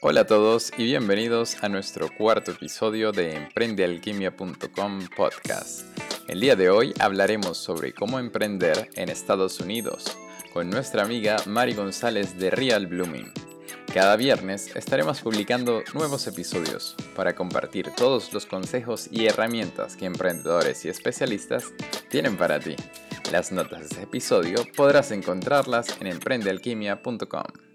Hola 0.00 0.20
a 0.20 0.26
todos 0.26 0.70
y 0.78 0.84
bienvenidos 0.84 1.56
a 1.60 1.68
nuestro 1.68 2.08
cuarto 2.16 2.52
episodio 2.52 3.10
de 3.10 3.34
emprendealquimia.com 3.34 5.08
podcast. 5.16 5.80
El 6.28 6.38
día 6.38 6.54
de 6.54 6.70
hoy 6.70 6.94
hablaremos 7.00 7.58
sobre 7.58 7.92
cómo 7.92 8.20
emprender 8.20 8.90
en 8.94 9.08
Estados 9.08 9.58
Unidos 9.58 10.16
con 10.52 10.70
nuestra 10.70 11.02
amiga 11.02 11.38
Mari 11.46 11.74
González 11.74 12.38
de 12.38 12.50
Real 12.50 12.86
Blooming. 12.86 13.32
Cada 13.92 14.14
viernes 14.14 14.76
estaremos 14.76 15.20
publicando 15.20 15.82
nuevos 15.94 16.28
episodios 16.28 16.94
para 17.16 17.34
compartir 17.34 17.90
todos 17.96 18.32
los 18.32 18.46
consejos 18.46 19.08
y 19.10 19.26
herramientas 19.26 19.96
que 19.96 20.06
emprendedores 20.06 20.84
y 20.84 20.90
especialistas 20.90 21.72
tienen 22.08 22.36
para 22.36 22.60
ti. 22.60 22.76
Las 23.32 23.50
notas 23.50 23.80
de 23.80 23.86
este 23.86 24.02
episodio 24.04 24.64
podrás 24.76 25.10
encontrarlas 25.10 25.88
en 26.00 26.06
emprendealquimia.com. 26.06 27.67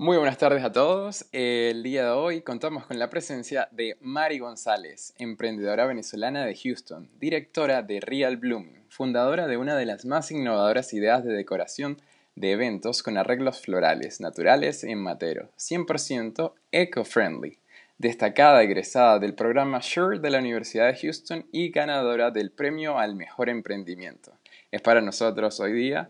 Muy 0.00 0.16
buenas 0.16 0.38
tardes 0.38 0.62
a 0.62 0.70
todos. 0.70 1.26
El 1.32 1.82
día 1.82 2.04
de 2.04 2.10
hoy 2.10 2.42
contamos 2.42 2.86
con 2.86 3.00
la 3.00 3.10
presencia 3.10 3.66
de 3.72 3.96
Mari 4.00 4.38
González, 4.38 5.12
emprendedora 5.18 5.86
venezolana 5.86 6.44
de 6.46 6.54
Houston, 6.54 7.10
directora 7.18 7.82
de 7.82 7.98
Real 7.98 8.36
Blooming, 8.36 8.84
fundadora 8.88 9.48
de 9.48 9.56
una 9.56 9.74
de 9.74 9.86
las 9.86 10.04
más 10.04 10.30
innovadoras 10.30 10.94
ideas 10.94 11.24
de 11.24 11.32
decoración 11.32 12.00
de 12.36 12.52
eventos 12.52 13.02
con 13.02 13.18
arreglos 13.18 13.60
florales 13.60 14.20
naturales 14.20 14.84
en 14.84 15.02
Matero, 15.02 15.50
100% 15.58 16.52
eco-friendly. 16.70 17.58
Destacada 17.98 18.62
egresada 18.62 19.18
del 19.18 19.34
programa 19.34 19.82
SURE 19.82 20.20
de 20.20 20.30
la 20.30 20.38
Universidad 20.38 20.86
de 20.86 20.96
Houston 20.96 21.46
y 21.50 21.70
ganadora 21.70 22.30
del 22.30 22.52
premio 22.52 23.00
al 23.00 23.16
mejor 23.16 23.48
emprendimiento. 23.48 24.32
Es 24.70 24.80
para 24.80 25.00
nosotros 25.00 25.58
hoy 25.58 25.72
día 25.72 26.08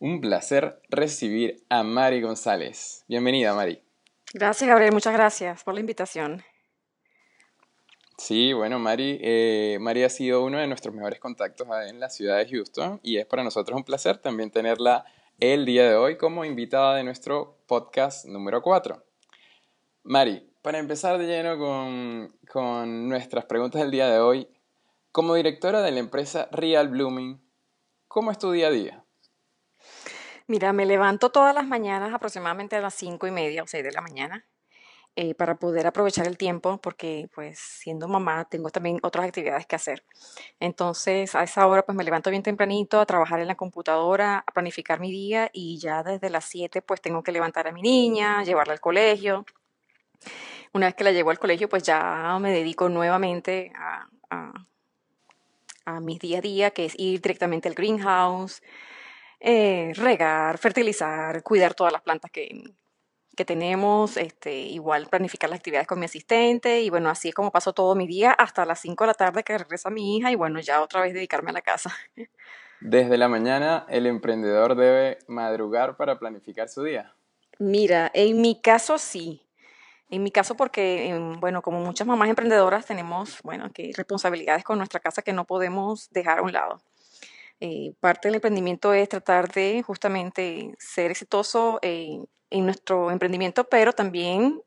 un 0.00 0.20
placer 0.22 0.80
recibir 0.88 1.62
a 1.68 1.82
Mari 1.82 2.22
González. 2.22 3.04
Bienvenida, 3.06 3.54
Mari. 3.54 3.82
Gracias, 4.32 4.68
Gabriel. 4.68 4.92
Muchas 4.92 5.12
gracias 5.12 5.62
por 5.62 5.74
la 5.74 5.80
invitación. 5.80 6.42
Sí, 8.16 8.52
bueno, 8.52 8.78
Mari, 8.78 9.18
eh, 9.22 9.78
Mari 9.80 10.02
ha 10.04 10.08
sido 10.08 10.42
uno 10.42 10.58
de 10.58 10.66
nuestros 10.66 10.94
mejores 10.94 11.20
contactos 11.20 11.68
en 11.88 12.00
la 12.00 12.08
ciudad 12.08 12.38
de 12.38 12.48
Houston 12.48 13.00
y 13.02 13.18
es 13.18 13.26
para 13.26 13.44
nosotros 13.44 13.76
un 13.76 13.84
placer 13.84 14.18
también 14.18 14.50
tenerla 14.50 15.04
el 15.38 15.64
día 15.64 15.88
de 15.88 15.96
hoy 15.96 16.16
como 16.16 16.44
invitada 16.44 16.96
de 16.96 17.04
nuestro 17.04 17.58
podcast 17.66 18.24
número 18.24 18.62
4. 18.62 19.02
Mari, 20.04 20.50
para 20.62 20.78
empezar 20.78 21.18
de 21.18 21.26
lleno 21.26 21.58
con, 21.58 22.34
con 22.50 23.08
nuestras 23.08 23.44
preguntas 23.44 23.82
del 23.82 23.90
día 23.90 24.08
de 24.08 24.18
hoy, 24.18 24.48
como 25.12 25.34
directora 25.34 25.82
de 25.82 25.90
la 25.90 26.00
empresa 26.00 26.48
Real 26.52 26.88
Blooming, 26.88 27.40
¿cómo 28.08 28.30
es 28.30 28.38
tu 28.38 28.50
día 28.50 28.68
a 28.68 28.70
día? 28.70 29.04
Mira, 30.50 30.72
me 30.72 30.84
levanto 30.84 31.30
todas 31.30 31.54
las 31.54 31.64
mañanas 31.64 32.12
aproximadamente 32.12 32.74
a 32.74 32.80
las 32.80 32.94
cinco 32.94 33.28
y 33.28 33.30
media 33.30 33.62
o 33.62 33.68
seis 33.68 33.84
de 33.84 33.92
la 33.92 34.00
mañana 34.00 34.44
eh, 35.14 35.32
para 35.36 35.54
poder 35.54 35.86
aprovechar 35.86 36.26
el 36.26 36.36
tiempo 36.36 36.80
porque 36.80 37.30
pues 37.32 37.60
siendo 37.60 38.08
mamá 38.08 38.46
tengo 38.46 38.68
también 38.70 38.98
otras 39.02 39.26
actividades 39.26 39.64
que 39.66 39.76
hacer. 39.76 40.04
Entonces 40.58 41.36
a 41.36 41.44
esa 41.44 41.64
hora 41.68 41.86
pues 41.86 41.94
me 41.94 42.02
levanto 42.02 42.30
bien 42.30 42.42
tempranito 42.42 42.98
a 42.98 43.06
trabajar 43.06 43.38
en 43.38 43.46
la 43.46 43.54
computadora, 43.54 44.42
a 44.44 44.52
planificar 44.52 44.98
mi 44.98 45.12
día 45.12 45.50
y 45.52 45.78
ya 45.78 46.02
desde 46.02 46.30
las 46.30 46.46
siete 46.46 46.82
pues 46.82 47.00
tengo 47.00 47.22
que 47.22 47.30
levantar 47.30 47.68
a 47.68 47.72
mi 47.72 47.82
niña, 47.82 48.42
llevarla 48.42 48.72
al 48.72 48.80
colegio. 48.80 49.46
Una 50.72 50.86
vez 50.86 50.96
que 50.96 51.04
la 51.04 51.12
llevo 51.12 51.30
al 51.30 51.38
colegio 51.38 51.68
pues 51.68 51.84
ya 51.84 52.36
me 52.40 52.50
dedico 52.50 52.88
nuevamente 52.88 53.70
a, 53.76 54.08
a, 54.30 54.52
a 55.84 56.00
mi 56.00 56.18
día 56.18 56.38
a 56.38 56.40
día 56.40 56.70
que 56.72 56.86
es 56.86 56.98
ir 56.98 57.20
directamente 57.20 57.68
al 57.68 57.76
greenhouse 57.76 58.60
eh, 59.40 59.92
regar, 59.96 60.58
fertilizar, 60.58 61.42
cuidar 61.42 61.74
todas 61.74 61.92
las 61.92 62.02
plantas 62.02 62.30
que, 62.30 62.74
que 63.36 63.44
tenemos, 63.46 64.18
este, 64.18 64.54
igual 64.54 65.06
planificar 65.06 65.48
las 65.48 65.60
actividades 65.60 65.86
con 65.86 65.98
mi 65.98 66.04
asistente 66.04 66.82
y 66.82 66.90
bueno, 66.90 67.08
así 67.08 67.30
es 67.30 67.34
como 67.34 67.50
paso 67.50 67.72
todo 67.72 67.94
mi 67.94 68.06
día 68.06 68.32
hasta 68.32 68.66
las 68.66 68.80
5 68.80 69.04
de 69.04 69.08
la 69.08 69.14
tarde 69.14 69.42
que 69.42 69.56
regresa 69.56 69.88
mi 69.88 70.18
hija 70.18 70.30
y 70.30 70.34
bueno, 70.34 70.60
ya 70.60 70.82
otra 70.82 71.00
vez 71.00 71.14
dedicarme 71.14 71.50
a 71.50 71.54
la 71.54 71.62
casa. 71.62 71.90
Desde 72.80 73.18
la 73.18 73.28
mañana 73.28 73.86
el 73.88 74.06
emprendedor 74.06 74.74
debe 74.74 75.18
madrugar 75.26 75.96
para 75.96 76.18
planificar 76.18 76.68
su 76.68 76.82
día. 76.82 77.14
Mira, 77.58 78.10
en 78.14 78.40
mi 78.40 78.60
caso 78.60 78.98
sí. 78.98 79.46
En 80.10 80.22
mi 80.22 80.30
caso 80.30 80.56
porque, 80.56 81.08
em, 81.08 81.38
bueno, 81.38 81.62
como 81.62 81.80
muchas 81.80 82.06
mamás 82.06 82.28
emprendedoras 82.28 82.84
tenemos, 82.84 83.40
bueno, 83.42 83.70
que 83.72 83.92
responsabilidades 83.96 84.64
con 84.64 84.78
nuestra 84.78 84.98
casa 84.98 85.22
que 85.22 85.32
no 85.32 85.46
podemos 85.46 86.10
dejar 86.10 86.40
a 86.40 86.42
un 86.42 86.52
lado. 86.52 86.80
Eh, 87.60 87.92
parte 88.00 88.28
del 88.28 88.36
emprendimiento 88.36 88.92
es 88.94 89.08
tratar 89.08 89.52
de 89.52 89.82
justamente 89.82 90.74
ser 90.78 91.10
exitoso 91.10 91.78
en 91.82 92.26
nuestro 92.50 93.10
emprendimiento, 93.10 93.64
pero 93.68 93.92
también 93.92 94.62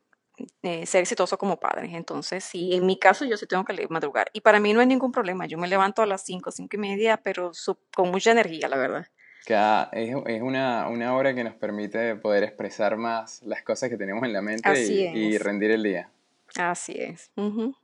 eh, 0.62 0.84
ser 0.86 1.02
exitoso 1.02 1.38
como 1.38 1.60
padres. 1.60 1.92
Entonces, 1.92 2.42
sí, 2.44 2.74
en 2.74 2.86
mi 2.86 2.98
caso 2.98 3.24
yo 3.24 3.36
sí 3.36 3.46
tengo 3.46 3.64
que 3.64 3.86
madrugar. 3.88 4.30
Y 4.32 4.40
para 4.40 4.60
mí 4.60 4.72
no 4.72 4.80
hay 4.80 4.86
ningún 4.86 5.12
problema. 5.12 5.46
Yo 5.46 5.58
me 5.58 5.68
levanto 5.68 6.02
a 6.02 6.06
las 6.06 6.24
5, 6.24 6.50
5 6.50 6.76
y 6.76 6.78
media, 6.78 7.20
pero 7.22 7.52
con 7.94 8.10
mucha 8.10 8.32
energía, 8.32 8.68
la 8.68 8.76
verdad. 8.76 9.06
Que 9.46 9.54
es, 9.92 10.16
es 10.26 10.42
una, 10.42 10.88
una, 10.88 11.14
hora 11.14 11.34
que 11.34 11.44
nos 11.44 11.54
permite 11.54 12.16
poder 12.16 12.44
expresar 12.44 12.96
más 12.96 13.42
las 13.42 13.62
cosas 13.62 13.90
que 13.90 13.96
tenemos 13.96 14.24
en 14.24 14.32
la 14.32 14.40
mente 14.40 14.72
y 14.82 15.36
rendir 15.36 15.70
el 15.70 15.82
día. 15.82 16.10
Así 16.56 16.94
es. 16.96 17.30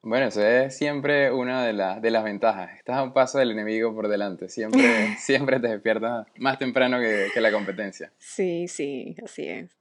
Bueno, 0.03 0.26
eso 0.26 0.44
es 0.44 0.76
siempre 0.76 1.32
una 1.32 1.65
de, 1.65 1.72
de 2.00 2.10
las 2.10 2.25
ventajas. 2.25 2.76
Estás 2.76 2.98
a 2.98 3.03
un 3.03 3.12
paso 3.12 3.38
del 3.38 3.50
enemigo 3.50 3.94
por 3.94 4.09
delante. 4.09 4.48
Siempre, 4.48 4.81
siempre 5.19 5.59
te 5.59 5.69
despiertas 5.69 6.26
más 6.37 6.59
temprano 6.59 7.00
que, 7.00 7.28
que, 7.32 7.41
la 7.41 7.50
competencia. 7.50 8.12
Sí, 8.19 8.69
sí, 8.69 9.16
así 9.25 9.48
es. 9.48 9.76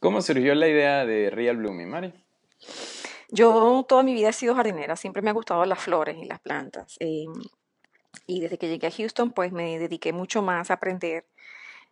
¿Cómo 0.00 0.22
surgió 0.22 0.54
la 0.54 0.68
idea 0.68 1.06
de 1.06 1.30
Real 1.30 1.56
Blooming, 1.56 1.88
Mari? 1.88 2.12
Yo 3.30 3.84
toda 3.88 4.02
mi 4.02 4.12
vida 4.12 4.30
he 4.30 4.32
sido 4.32 4.54
jardinera. 4.54 4.96
Siempre 4.96 5.22
me 5.22 5.30
ha 5.30 5.34
gustado 5.34 5.64
las 5.64 5.78
flores 5.78 6.16
y 6.18 6.24
las 6.24 6.40
plantas. 6.40 6.96
Eh, 7.00 7.26
y 8.26 8.40
desde 8.40 8.58
que 8.58 8.68
llegué 8.68 8.86
a 8.86 8.90
Houston, 8.90 9.30
pues 9.30 9.52
me 9.52 9.78
dediqué 9.78 10.12
mucho 10.12 10.42
más 10.42 10.70
a 10.70 10.74
aprender 10.74 11.24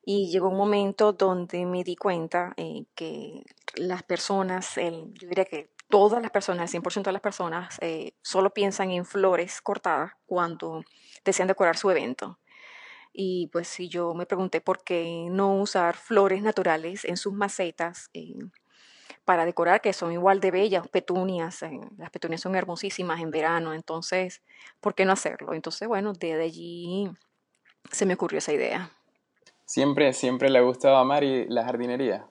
y 0.04 0.30
llegó 0.30 0.48
un 0.48 0.56
momento 0.56 1.12
donde 1.12 1.64
me 1.64 1.84
di 1.84 1.96
cuenta 1.96 2.52
eh, 2.56 2.84
que 2.94 3.44
las 3.76 4.02
personas, 4.02 4.76
el, 4.76 5.12
yo 5.14 5.28
diría 5.28 5.44
que 5.44 5.70
todas 5.92 6.22
las 6.22 6.30
personas, 6.30 6.74
el 6.74 6.80
100% 6.80 7.02
de 7.02 7.12
las 7.12 7.20
personas, 7.20 7.76
eh, 7.82 8.14
solo 8.22 8.54
piensan 8.54 8.90
en 8.92 9.04
flores 9.04 9.60
cortadas 9.60 10.12
cuando 10.24 10.82
desean 11.22 11.48
decorar 11.48 11.76
su 11.76 11.90
evento. 11.90 12.38
Y 13.12 13.48
pues 13.48 13.68
si 13.68 13.90
yo 13.90 14.14
me 14.14 14.24
pregunté 14.24 14.62
por 14.62 14.84
qué 14.84 15.26
no 15.28 15.54
usar 15.54 15.94
flores 15.96 16.42
naturales 16.42 17.04
en 17.04 17.18
sus 17.18 17.34
macetas 17.34 18.08
eh, 18.14 18.38
para 19.26 19.44
decorar, 19.44 19.82
que 19.82 19.92
son 19.92 20.12
igual 20.12 20.40
de 20.40 20.50
bellas, 20.50 20.88
petunias, 20.88 21.62
eh, 21.62 21.78
las 21.98 22.08
petunias 22.08 22.40
son 22.40 22.56
hermosísimas 22.56 23.20
en 23.20 23.30
verano, 23.30 23.74
entonces, 23.74 24.40
¿por 24.80 24.94
qué 24.94 25.04
no 25.04 25.12
hacerlo? 25.12 25.52
Entonces, 25.52 25.86
bueno, 25.88 26.14
desde 26.14 26.42
allí 26.42 27.10
se 27.90 28.06
me 28.06 28.14
ocurrió 28.14 28.38
esa 28.38 28.54
idea. 28.54 28.88
¿Siempre, 29.66 30.14
siempre 30.14 30.48
le 30.48 30.58
ha 30.58 30.62
gustado 30.62 30.96
a 30.96 31.04
Mari 31.04 31.44
la 31.50 31.64
jardinería? 31.64 32.26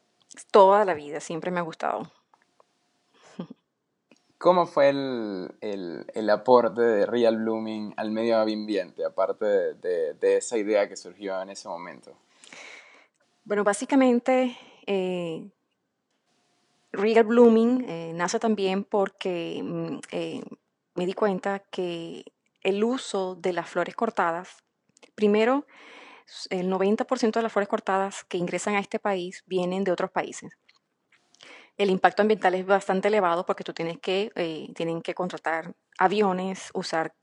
Toda 0.49 0.83
la 0.83 0.95
vida, 0.95 1.19
siempre 1.19 1.51
me 1.51 1.59
ha 1.59 1.63
gustado. 1.63 2.11
¿Cómo 4.41 4.65
fue 4.65 4.89
el, 4.89 6.29
aporte 6.31 6.81
de 6.81 7.05
Real 7.05 7.37
Blooming 7.37 7.93
al 7.95 8.09
medio 8.09 8.39
ambiente, 8.39 9.05
aparte 9.05 9.45
de, 9.45 10.17
esa 10.35 10.57
idea 10.57 10.89
que 10.89 10.95
surgió 10.95 11.39
en 11.43 11.51
ese 11.51 11.69
momento? 11.69 12.17
Bueno, 13.43 13.63
básicamente 13.63 14.57
eh, 14.87 15.47
Real 16.91 17.23
Blooming 17.23 17.85
eh, 17.87 18.13
nace 18.15 18.39
también 18.39 18.83
porque 18.83 19.61
mm, 19.63 19.99
eh, 20.11 20.41
me 20.95 21.05
di 21.05 21.13
cuenta 21.13 21.59
que 21.59 22.25
el 22.63 22.83
uso 22.83 23.35
de 23.35 23.53
las 23.53 23.69
flores 23.69 23.95
cortadas, 23.95 24.63
primero, 25.13 25.67
el 26.49 26.67
90% 26.67 27.33
de 27.33 27.41
las 27.43 27.53
flores 27.53 27.69
cortadas 27.69 28.23
que 28.23 28.39
ingresan 28.39 28.73
a 28.73 28.79
este 28.79 28.97
país 28.97 29.43
vienen 29.45 29.83
de 29.83 29.91
otros 29.91 30.09
países 30.09 30.57
el 31.81 31.89
impacto 31.89 32.21
ambiental 32.21 32.53
es 32.53 32.65
bastante 32.65 33.07
elevado 33.07 33.45
porque 33.45 33.63
tú 33.63 33.73
tienes 33.73 33.99
que, 33.99 34.31
eh, 34.35 34.67
tienen 34.75 35.01
que 35.01 35.13
contratar 35.15 35.73
aviones, 35.97 36.69
usar 36.73 37.13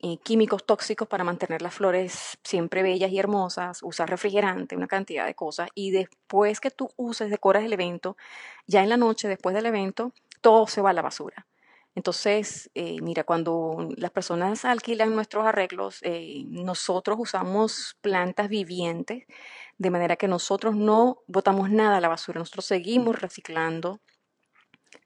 eh, 0.00 0.18
químicos 0.24 0.64
tóxicos 0.64 1.08
para 1.08 1.24
mantener 1.24 1.62
las 1.62 1.74
flores 1.74 2.38
siempre 2.44 2.82
bellas 2.82 3.10
y 3.10 3.18
hermosas, 3.18 3.82
usar 3.82 4.08
refrigerante, 4.10 4.76
una 4.76 4.86
cantidad 4.86 5.26
de 5.26 5.34
cosas. 5.34 5.68
Y 5.74 5.90
después 5.92 6.60
que 6.60 6.70
tú 6.70 6.90
uses, 6.96 7.30
decoras 7.30 7.64
el 7.64 7.72
evento, 7.72 8.16
ya 8.66 8.82
en 8.82 8.88
la 8.88 8.96
noche, 8.96 9.28
después 9.28 9.54
del 9.54 9.66
evento, 9.66 10.12
todo 10.40 10.66
se 10.66 10.82
va 10.82 10.90
a 10.90 10.92
la 10.94 11.02
basura. 11.02 11.46
Entonces, 11.94 12.70
eh, 12.74 12.98
mira, 13.02 13.24
cuando 13.24 13.88
las 13.96 14.10
personas 14.12 14.64
alquilan 14.64 15.14
nuestros 15.14 15.44
arreglos, 15.46 16.00
nosotros 16.46 17.18
usamos 17.20 17.96
plantas 18.00 18.48
vivientes 18.48 19.24
de 19.80 19.90
manera 19.90 20.16
que 20.16 20.28
nosotros 20.28 20.76
no 20.76 21.22
botamos 21.26 21.70
nada 21.70 21.96
a 21.96 22.00
la 22.02 22.08
basura, 22.08 22.38
nosotros 22.38 22.66
seguimos 22.66 23.18
reciclando 23.18 23.98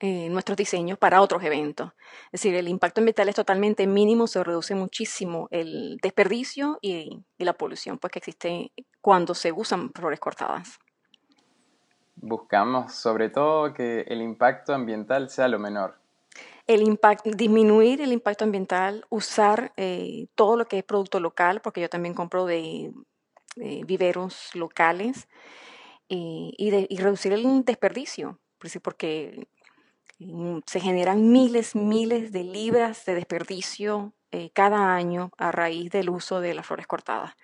eh, 0.00 0.28
nuestros 0.30 0.56
diseños 0.56 0.98
para 0.98 1.20
otros 1.20 1.44
eventos. 1.44 1.92
Es 2.32 2.40
decir, 2.40 2.56
el 2.56 2.66
impacto 2.66 3.00
ambiental 3.00 3.28
es 3.28 3.36
totalmente 3.36 3.86
mínimo, 3.86 4.26
se 4.26 4.42
reduce 4.42 4.74
muchísimo 4.74 5.46
el 5.52 5.98
desperdicio 6.02 6.80
y, 6.82 7.22
la 7.38 7.52
polución 7.52 7.98
pues, 7.98 8.12
que 8.12 8.18
existe 8.18 8.72
cuando 9.00 9.32
se 9.34 9.52
usan 9.52 9.92
flores 9.92 10.18
cortadas. 10.18 10.80
buscamos 12.16 12.94
sobre 12.94 13.28
todo 13.28 13.72
que 13.74 14.00
el 14.08 14.22
impacto 14.22 14.74
ambiental 14.74 15.30
sea 15.30 15.46
lo 15.46 15.60
menor. 15.60 16.00
El 16.66 16.98
disminuir 17.36 18.00
el 18.00 18.12
impacto 18.12 18.42
ambiental, 18.42 19.04
usar 19.08 19.72
eh, 19.76 20.26
todo 20.34 20.56
lo 20.56 20.64
que 20.64 20.78
es 20.78 20.84
producto 20.84 21.20
local, 21.20 21.60
porque 21.60 21.80
yo 21.80 21.88
también 21.88 22.14
compro 22.14 22.44
de, 22.44 22.90
viveros 23.56 24.54
locales, 24.54 25.28
eh, 26.08 26.50
y, 26.56 26.98
reducir 26.98 27.32
el 27.32 27.64
desperdicio, 27.64 28.38
porque 28.82 29.46
mm, 30.18 30.58
se 30.66 30.80
generan 30.80 31.30
miles, 31.30 31.74
miles 31.74 32.32
de 32.32 32.44
libras 32.44 33.04
de 33.06 33.14
desperdicio 33.14 34.12
eh, 34.32 34.50
cada 34.52 34.94
año 34.94 35.30
a 35.38 35.52
raíz 35.52 35.90
del 35.90 36.10
uso 36.10 36.40
de 36.40 36.54
las 36.54 36.66
flores 36.66 36.86
cortadas 36.86 37.34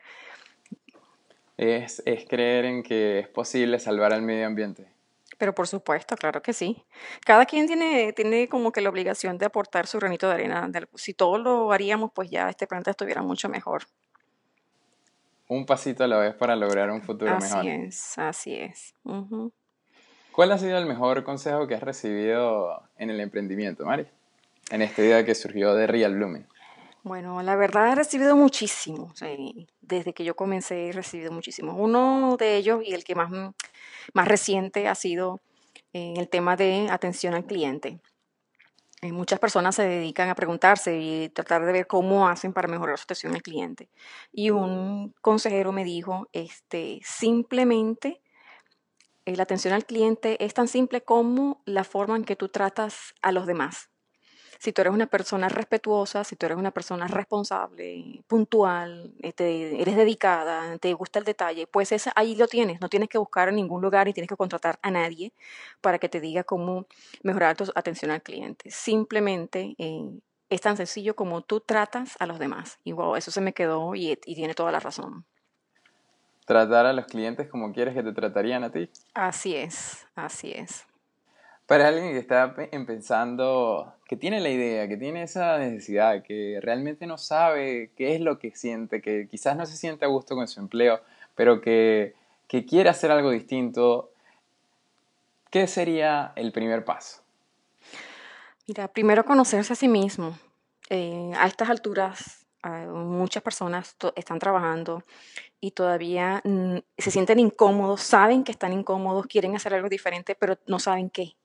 es, 1.61 2.03
creer 2.29 2.65
en 2.65 2.83
que 2.83 3.19
es 3.19 3.29
posible 3.29 3.79
salvar 3.79 4.12
al 4.12 4.23
medio 4.23 4.47
ambiente. 4.47 4.91
Pero 5.37 5.55
por 5.55 5.69
supuesto, 5.69 6.17
claro 6.17 6.43
que 6.43 6.53
sí. 6.53 6.85
Cada 7.25 7.47
quien 7.47 7.67
tiene, 7.67 8.12
tiene 8.12 8.49
como 8.49 8.73
que 8.73 8.81
la 8.81 8.91
obligación 8.91 9.39
de 9.39 9.47
aportar 9.47 9.87
su 9.87 9.99
granito 9.99 10.29
de 10.29 10.35
arena. 10.35 10.71
Si 10.95 11.15
todos 11.15 11.41
lo 11.41 11.73
haríamos, 11.73 12.12
pues 12.15 12.31
ya 12.31 12.49
este 12.49 12.67
planeta 12.67 12.91
estuviera 12.91 13.23
mucho 13.23 13.49
mejor. 13.49 13.85
Un 15.50 15.67
pasito 15.67 16.05
a 16.05 16.06
la 16.06 16.17
vez 16.17 16.37
para 16.37 16.55
lograr 16.55 16.93
un 16.93 17.02
futuro 17.02 17.37
mejor. 17.37 17.58
Así 17.58 17.69
es, 17.69 18.19
así 18.19 18.55
es. 18.55 18.94
¿Cuál 20.31 20.52
ha 20.52 20.58
sido 20.58 20.79
el 20.79 20.87
mejor 20.87 21.25
consejo 21.25 21.67
que 21.67 21.75
has 21.75 21.82
recibido 21.82 22.85
en 22.97 23.11
el 23.11 23.19
emprendimiento, 23.19 23.85
Mari? 23.85 24.06
En 24.70 24.81
esta 24.81 25.02
idea 25.02 25.25
que 25.25 25.35
surgió 25.35 25.75
de 25.75 25.88
Real 25.88 26.14
Blooming. 26.14 26.47
Bueno, 27.02 27.43
la 27.43 27.56
verdad 27.56 27.91
he 27.91 27.94
recibido 27.97 28.37
muchísimo. 28.37 29.12
desde 29.81 30.12
que 30.12 30.23
yo 30.23 30.37
comencé 30.37 30.91
he 30.91 30.93
recibido 30.93 31.32
muchísimo. 31.32 31.75
Uno 31.75 32.37
de 32.38 32.56
ellos 32.56 32.85
y 32.85 32.94
el 32.94 33.02
que 33.02 33.17
más, 33.17 33.32
más 34.12 34.29
reciente 34.29 34.87
ha 34.87 34.94
sido 34.94 35.41
en 35.93 36.17
el 36.17 36.29
tema 36.29 36.55
de 36.55 36.87
atención 36.93 37.35
al 37.35 37.44
cliente. 37.44 37.99
Muchas 39.02 39.38
personas 39.38 39.76
se 39.76 39.82
dedican 39.82 40.29
a 40.29 40.35
preguntarse 40.35 40.99
y 40.99 41.31
tratar 41.31 41.64
de 41.64 41.73
ver 41.73 41.87
cómo 41.87 42.29
hacen 42.29 42.52
para 42.52 42.69
mejorar 42.69 42.99
su 42.99 43.05
atención 43.05 43.35
al 43.35 43.43
cliente. 43.43 43.88
Y 44.31 44.50
un 44.50 45.14
consejero 45.23 45.73
me 45.73 45.85
dijo, 45.85 46.29
este, 46.32 47.00
simplemente 47.02 48.20
la 49.25 49.44
atención 49.44 49.73
al 49.73 49.87
cliente 49.87 50.44
es 50.44 50.52
tan 50.55 50.69
simple 50.69 51.02
como 51.02 51.62
la 51.64 51.85
forma 51.85 52.17
en 52.17 52.25
que 52.25 52.37
tú 52.37 52.49
tratas 52.49 53.14
a 53.23 53.32
los 53.32 53.47
demás 53.47 53.91
si 54.61 54.75
tú 54.75 54.83
eres 54.83 54.93
una 54.93 55.07
persona 55.07 55.49
respetuosa, 55.49 56.23
si 56.23 56.37
tú 56.37 56.45
eres 56.45 56.59
una 56.59 56.71
persona 56.71 57.07
responsable, 57.07 58.23
puntual, 58.27 59.11
este, 59.21 59.81
eres 59.81 59.97
dedicada, 59.97 60.77
te 60.77 60.93
gusta 60.93 61.19
el 61.19 61.25
detalle, 61.25 61.67
pues 61.67 61.91
ahí 62.15 62.37
lo 62.37 62.47
tienes. 62.47 62.79
No 62.79 62.91
tienes 62.91 63.09
que 63.09 63.17
buscar 63.17 63.49
en 63.49 63.57
ningún 63.57 63.81
lugar 63.81 64.07
y 64.09 64.12
tienes 64.12 64.29
que 64.29 64.37
contratar 64.37 64.79
a 64.83 64.91
nadie 64.91 65.33
para 65.81 65.99
que 65.99 66.11
te 66.11 66.21
diga 66.21 66.45
cómo 66.45 66.85
mejorar 67.23 67.57
tu 67.57 67.73
atención 67.75 68.11
al 68.11 68.21
cliente. 68.21 68.71
Simplemente 68.71 69.75
eh, 69.79 70.11
es 70.51 70.61
tan 70.61 70.77
sencillo 70.77 71.17
como 71.17 71.41
tú 71.41 71.61
tratas 71.61 72.17
a 72.19 72.27
los 72.27 72.39
demás. 72.39 72.81
Y 72.85 72.93
wow, 72.93 73.17
eso 73.17 73.31
se 73.31 73.41
me 73.41 73.55
quedó 73.55 73.95
y, 73.95 74.11
y 74.27 74.35
tiene 74.35 74.53
toda 74.53 74.71
la 74.73 74.81
razón. 74.81 75.25
Tratar 76.45 76.85
a 76.85 76.93
los 76.93 77.07
clientes 77.07 77.49
como 77.49 77.73
quieres 77.73 77.95
que 77.95 78.03
te 78.03 78.12
tratarían 78.12 78.62
a 78.65 78.71
ti. 78.71 78.91
Así 79.15 79.57
es, 79.57 80.07
así 80.15 80.53
es. 80.53 80.85
Para 81.71 81.87
alguien 81.87 82.11
que 82.11 82.19
está 82.19 82.53
pensando, 82.57 83.95
que 84.09 84.17
tiene 84.17 84.41
la 84.41 84.49
idea, 84.49 84.89
que 84.89 84.97
tiene 84.97 85.23
esa 85.23 85.57
necesidad, 85.57 86.21
que 86.25 86.59
realmente 86.61 87.07
no 87.07 87.17
sabe 87.17 87.93
qué 87.97 88.17
es 88.17 88.21
lo 88.21 88.41
que 88.41 88.51
siente, 88.57 89.01
que 89.01 89.29
quizás 89.31 89.57
no 89.57 89.65
se 89.67 89.77
siente 89.77 90.05
a 90.05 90.09
gusto 90.09 90.35
con 90.35 90.49
su 90.49 90.59
empleo, 90.59 91.01
pero 91.37 91.61
que, 91.61 92.17
quiere 92.49 92.91
hacer 92.91 93.13
algo 93.13 93.31
distinto, 93.31 94.11
¿qué 95.51 95.69
sería 95.69 96.33
el 96.35 96.51
primer 96.51 96.85
paso? 96.85 97.23
Mira, 98.67 98.89
primero 98.89 99.25
conocerse 99.25 99.73
a 99.73 99.77
sí 99.77 99.87
mismo. 99.87 100.37
Eh, 100.89 101.31
a 101.39 101.47
estas 101.47 101.71
alturas, 101.71 102.47
muchas 102.89 103.45
personas 103.45 103.95
están 104.17 104.41
trabajando 104.41 105.05
y 105.61 105.71
todavía 105.71 106.43
mm, 106.43 106.79
se 106.99 107.13
sienten 107.13 107.39
incómodos, 107.39 108.01
saben 108.01 108.43
que 108.43 108.51
están 108.51 108.73
incómodos, 108.73 109.29
quieren 109.29 109.55
hacer 109.55 109.73
algo 109.73 109.89
diferente, 109.89 110.35
pero 110.35 110.59
no 110.67 110.81
saben 110.81 111.11
qué. 111.11 111.37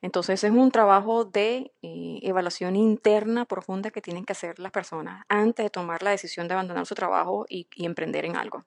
Entonces 0.00 0.44
es 0.44 0.50
un 0.50 0.70
trabajo 0.70 1.24
de 1.24 1.72
eh, 1.82 2.20
evaluación 2.22 2.76
interna 2.76 3.46
profunda 3.46 3.90
que 3.90 4.00
tienen 4.00 4.24
que 4.24 4.32
hacer 4.32 4.58
las 4.60 4.70
personas 4.70 5.24
antes 5.28 5.64
de 5.64 5.70
tomar 5.70 6.02
la 6.02 6.10
decisión 6.10 6.46
de 6.46 6.54
abandonar 6.54 6.86
su 6.86 6.94
trabajo 6.94 7.46
y, 7.48 7.68
emprender 7.84 8.24
en 8.24 8.36
algo. 8.36 8.64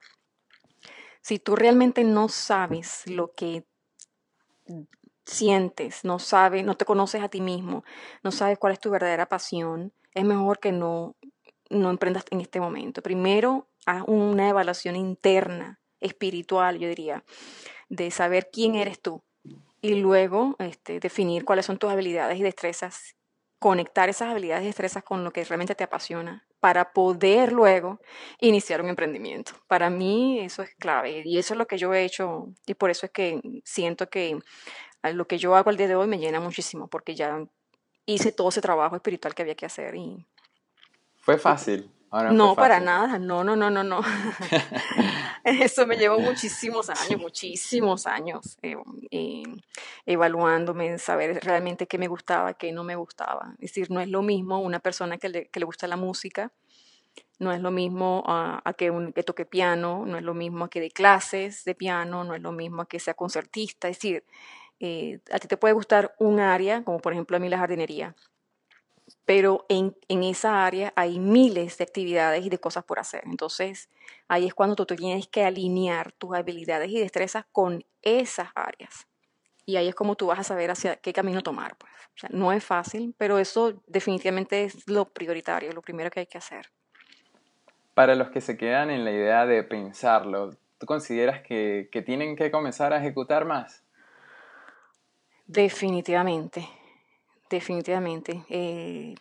Si 1.22 1.40
tú 1.40 1.56
realmente 1.56 2.04
no 2.04 2.28
sabes 2.28 3.04
lo 3.08 3.32
que 3.32 3.66
sientes, 5.26 6.04
no 6.04 6.20
sabes, 6.20 6.66
no 6.66 6.76
te 6.76 6.86
conoces 6.86 7.22
a 7.22 7.30
ti 7.30 7.40
mismo, 7.40 7.86
no 8.24 8.32
sabes 8.32 8.58
cuál 8.58 8.74
es 8.74 8.80
tu 8.80 8.90
verdadera 8.90 9.28
pasión, 9.28 9.94
es 10.14 10.26
mejor 10.26 10.60
que 10.60 10.74
no, 10.74 11.16
no 11.70 11.90
emprendas 11.90 12.26
en 12.32 12.42
este 12.42 12.60
momento. 12.60 13.02
Primero, 13.02 13.70
haz 13.86 14.04
una 14.08 14.50
evaluación 14.50 14.98
interna, 14.98 15.80
espiritual, 16.02 16.80
yo 16.80 16.90
diría, 16.90 17.24
de 17.88 18.12
saber 18.12 18.50
quién 18.52 18.76
eres 18.76 19.02
tú, 19.02 19.24
y 19.82 19.96
luego 19.96 20.56
este, 20.60 21.00
definir 21.00 21.44
cuáles 21.44 21.66
son 21.66 21.78
tus 21.78 21.90
habilidades 21.90 22.40
y 22.40 22.44
destrezas, 22.44 23.16
conectar 23.60 24.10
esas 24.10 24.30
habilidades 24.30 24.64
y 24.64 24.68
destrezas 24.68 25.04
con 25.04 25.24
lo 25.24 25.32
que 25.32 25.44
realmente 25.44 25.76
te 25.76 25.84
apasiona 25.84 26.48
para 26.60 26.94
poder 26.94 27.52
luego 27.52 28.00
iniciar 28.40 28.82
un 28.82 28.90
emprendimiento. 28.90 29.54
Para 29.68 29.90
mí 29.90 30.40
eso 30.40 30.62
es 30.62 30.76
clave 30.76 31.24
y 31.26 31.38
eso 31.38 31.54
es 31.54 31.58
lo 31.58 31.68
que 31.68 31.78
yo 31.78 31.94
he 31.94 32.04
hecho 32.04 32.54
y 32.66 32.76
por 32.76 32.92
eso 32.92 33.08
es 33.08 33.12
que 33.12 33.42
siento 33.66 34.10
que 34.10 34.40
lo 35.04 35.26
que 35.28 35.40
yo 35.40 35.56
hago 35.56 35.72
al 35.72 35.78
día 35.78 35.88
de 35.88 35.96
hoy 35.96 36.08
me 36.08 36.20
llena 36.20 36.40
muchísimo 36.40 36.88
porque 36.88 37.16
ya 37.16 37.44
hice 38.06 38.32
todo 38.32 38.50
ese 38.50 38.62
trabajo 38.62 38.96
espiritual 38.96 39.34
que 39.34 39.42
había 39.42 39.56
que 39.56 39.66
hacer 39.66 39.96
y... 39.96 40.26
Fue 41.18 41.38
fácil 41.38 41.92
no, 42.32 42.56
para 42.56 42.80
nada, 42.80 43.20
no, 43.20 43.44
no, 43.44 43.56
no, 43.56 43.70
no, 43.70 43.84
no. 43.84 44.02
Eso 45.44 45.88
me 45.88 45.96
llevó 45.96 46.20
muchísimos 46.20 46.90
años, 46.90 47.20
muchísimos 47.20 48.06
años 48.06 48.58
eh, 48.62 48.76
eh, 49.12 49.44
evaluándome, 50.06 50.98
saber 50.98 51.40
realmente 51.44 51.88
qué 51.88 51.98
me 51.98 52.08
gustaba, 52.08 52.54
qué 52.54 52.72
no 52.74 52.84
me 52.84 52.96
gustaba. 52.96 53.54
Es 53.60 53.72
decir, 53.72 53.90
no 53.92 54.02
es 54.02 54.10
lo 54.10 54.22
mismo 54.22 54.60
una 54.60 54.80
persona 54.80 55.18
que 55.18 55.30
le, 55.30 55.48
que 55.48 55.60
le 55.60 55.66
gusta 55.66 55.88
la 55.88 55.96
música, 55.96 56.52
no 57.40 57.52
es 57.52 57.62
lo 57.62 57.72
mismo 57.72 58.24
a, 58.28 58.62
que, 58.78 58.92
un, 58.92 59.14
que 59.14 59.24
toque 59.24 59.46
piano, 59.46 60.06
no 60.06 60.18
es 60.18 60.24
lo 60.24 60.34
mismo 60.34 60.66
a 60.66 60.70
que 60.70 60.80
dé 60.80 60.92
clases 60.92 61.64
de 61.64 61.76
piano, 61.76 62.24
no 62.24 62.36
es 62.36 62.42
lo 62.42 62.52
mismo 62.52 62.84
a 62.84 62.88
que 62.88 63.00
sea 63.00 63.16
concertista. 63.16 63.88
Es 63.90 63.98
decir, 63.98 64.24
eh, 64.80 65.20
a 65.32 65.40
ti 65.40 65.48
te 65.48 65.58
puede 65.58 65.74
gustar 65.74 66.14
un 66.20 66.40
área, 66.40 66.84
como 66.84 67.00
por 67.00 67.14
ejemplo 67.14 67.38
a 67.38 67.40
mí 67.40 67.50
la 67.50 67.58
jardinería, 67.58 68.16
pero 69.26 69.66
en, 69.70 69.96
esa 70.10 70.66
área 70.66 70.94
hay 70.96 71.20
miles 71.20 71.78
de 71.78 71.84
actividades 71.84 72.46
y 72.46 72.50
de 72.50 72.60
cosas 72.60 72.84
por 72.84 73.00
hacer. 73.00 73.24
Entonces, 73.26 73.90
ahí 74.28 74.46
es 74.46 74.54
cuando 74.54 74.76
tú 74.76 74.86
tienes 74.86 75.28
que 75.28 75.44
alinear 75.44 76.12
tus 76.12 76.36
habilidades 76.36 76.90
y 76.90 77.00
destrezas 77.00 77.46
con 77.52 77.86
esas 78.02 78.50
áreas. 78.56 79.08
Y 79.66 79.78
ahí 79.78 79.88
es 79.88 79.96
como 79.96 80.16
tú 80.16 80.28
vas 80.28 80.40
a 80.40 80.44
saber 80.44 80.72
hacia 80.72 80.96
qué 80.98 81.14
camino 81.14 81.42
tomar. 81.42 81.78
Pues. 81.78 81.92
O 81.94 82.20
sea, 82.20 82.30
no 82.34 82.52
es 82.52 82.64
fácil, 82.64 83.16
pero 83.18 83.40
eso 83.40 83.82
definitivamente 83.88 84.66
es 84.66 84.88
lo 84.90 85.06
prioritario, 85.06 85.72
lo 85.72 85.82
primero 85.82 86.10
que 86.10 86.22
hay 86.22 86.28
que 86.28 86.38
hacer. 86.38 86.68
Para 87.94 88.16
los 88.16 88.30
que 88.30 88.42
se 88.42 88.58
quedan 88.58 88.90
en 88.90 89.06
la 89.06 89.12
idea 89.12 89.46
de 89.46 89.64
pensarlo, 89.64 90.52
¿tú 90.78 90.86
consideras 90.86 91.42
que, 91.42 91.90
que 91.92 92.02
tienen 92.02 92.36
que 92.36 92.52
comenzar 92.52 92.94
a 92.94 92.98
ejecutar 92.98 93.46
más? 93.46 93.84
Definitivamente 95.46 96.68
definitivamente. 97.58 98.44
Eh, 98.50 99.16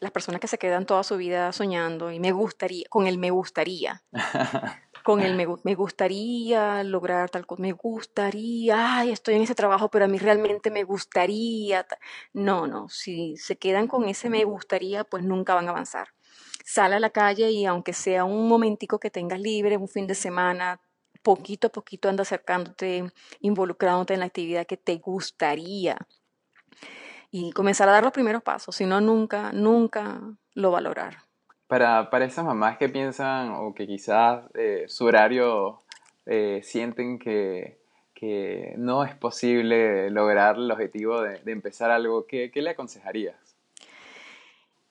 las 0.00 0.12
personas 0.12 0.40
que 0.40 0.48
se 0.48 0.58
quedan 0.58 0.86
toda 0.86 1.02
su 1.02 1.16
vida 1.16 1.52
soñando 1.52 2.12
y 2.12 2.20
me 2.20 2.32
gustaría, 2.32 2.86
con 2.88 3.06
el 3.06 3.18
me 3.18 3.30
gustaría, 3.30 4.04
con 5.04 5.20
el 5.20 5.34
me, 5.34 5.46
me, 5.64 5.74
gustaría 5.74 6.84
lograr 6.84 7.30
tal 7.30 7.46
cosa, 7.46 7.62
me 7.62 7.72
gustaría, 7.72 8.98
ay, 8.98 9.10
estoy 9.10 9.34
en 9.34 9.42
ese 9.42 9.54
trabajo, 9.54 9.90
pero 9.90 10.04
a 10.04 10.08
mí 10.08 10.18
realmente 10.18 10.70
me 10.70 10.84
gustaría. 10.84 11.86
No, 12.32 12.66
no, 12.66 12.88
si 12.88 13.36
se 13.36 13.56
quedan 13.56 13.88
con 13.88 14.08
ese 14.08 14.30
me 14.30 14.44
gustaría, 14.44 15.04
pues 15.04 15.24
nunca 15.24 15.54
van 15.54 15.66
a 15.66 15.70
avanzar. 15.70 16.08
Sale 16.64 16.96
a 16.96 17.00
la 17.00 17.10
calle 17.10 17.50
y 17.50 17.64
aunque 17.64 17.92
sea 17.92 18.24
un 18.24 18.46
momentico 18.46 19.00
que 19.00 19.10
tengas 19.10 19.40
libre, 19.40 19.78
un 19.78 19.88
fin 19.88 20.06
de 20.06 20.14
semana, 20.14 20.80
poquito 21.22 21.68
a 21.68 21.70
poquito 21.70 22.08
anda 22.08 22.22
acercándote, 22.22 23.10
involucrándote 23.40 24.14
en 24.14 24.20
la 24.20 24.26
actividad 24.26 24.66
que 24.66 24.76
te 24.76 24.96
gustaría 24.96 25.96
y 27.30 27.52
comenzar 27.52 27.88
a 27.88 27.92
dar 27.92 28.04
los 28.04 28.12
primeros 28.12 28.42
pasos, 28.42 28.74
si 28.74 28.86
no, 28.86 29.00
nunca, 29.00 29.52
nunca 29.52 30.20
lo 30.54 30.70
valorar. 30.70 31.18
Para, 31.66 32.08
para 32.10 32.24
esas 32.24 32.44
mamás 32.44 32.78
que 32.78 32.88
piensan 32.88 33.50
o 33.50 33.74
que 33.74 33.86
quizás 33.86 34.44
eh, 34.54 34.84
su 34.88 35.04
horario 35.04 35.82
eh, 36.24 36.60
sienten 36.62 37.18
que, 37.18 37.78
que, 38.14 38.74
no 38.78 39.04
es 39.04 39.14
posible 39.14 40.10
lograr 40.10 40.56
el 40.56 40.70
objetivo 40.70 41.20
de, 41.20 41.40
empezar 41.46 41.90
algo, 41.90 42.26
¿qué, 42.26 42.50
¿qué, 42.50 42.62
le 42.62 42.70
aconsejarías? 42.70 43.36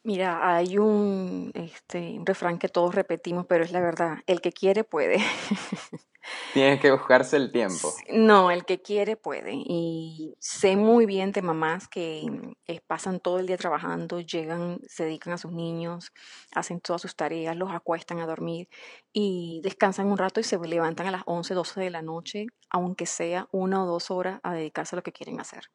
Mira, 0.04 0.56
hay 0.56 0.78
un, 0.78 1.52
este, 1.56 2.18
un 2.18 2.26
refrán 2.26 2.60
que 2.60 2.70
todos 2.70 2.94
repetimos, 2.94 3.46
pero 3.48 3.64
es 3.64 3.72
la 3.72 3.82
verdad, 3.82 4.20
el 4.28 4.40
que 4.40 4.52
quiere 4.52 4.84
puede. 4.84 5.18
Tienes 6.54 6.80
que 6.80 6.92
buscarse 6.92 7.38
el 7.38 7.52
tiempo. 7.52 7.94
No, 8.10 8.52
el 8.52 8.66
que 8.66 8.82
quiere 8.82 9.16
puede. 9.16 9.54
Y 9.54 10.36
sé 10.40 10.76
muy 10.76 11.06
bien 11.06 11.32
de 11.32 11.42
mamás 11.42 11.88
que 11.88 12.24
eh, 12.68 12.82
pasan 12.86 13.20
todo 13.20 13.40
el 13.40 13.48
día 13.48 13.58
trabajando, 13.58 14.20
llegan, 14.20 14.80
se 14.88 15.06
dedican 15.06 15.34
a 15.34 15.38
sus 15.38 15.52
niños, 15.52 16.12
hacen 16.54 16.80
todas 16.80 17.02
sus 17.02 17.16
tareas, 17.16 17.56
los 17.56 17.72
acuestan 17.72 18.20
a 18.20 18.28
dormir 18.28 18.68
y 19.14 19.62
descansan 19.64 20.08
un 20.08 20.18
rato 20.18 20.40
y 20.40 20.44
se 20.44 20.58
levantan 20.58 21.08
a 21.08 21.12
las 21.12 21.24
11, 21.26 21.54
12 21.54 21.80
de 21.80 21.90
la 21.90 22.02
noche, 22.02 22.48
aunque 22.70 23.06
sea 23.06 23.48
una 23.52 23.84
o 23.84 23.88
dos 23.88 24.12
horas, 24.12 24.40
a 24.44 24.54
dedicarse 24.54 24.96
a 24.96 24.98
lo 24.98 25.04
que 25.04 25.12
quieren 25.12 25.40
hacer. 25.40 25.66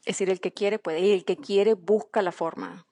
Es 0.00 0.18
decir, 0.18 0.30
el 0.30 0.40
que 0.40 0.52
quiere 0.52 0.78
puede 0.78 1.00
y 1.00 1.12
el 1.12 1.24
que 1.24 1.36
quiere 1.36 1.74
busca 1.74 2.20
la 2.20 2.32
forma. 2.32 2.86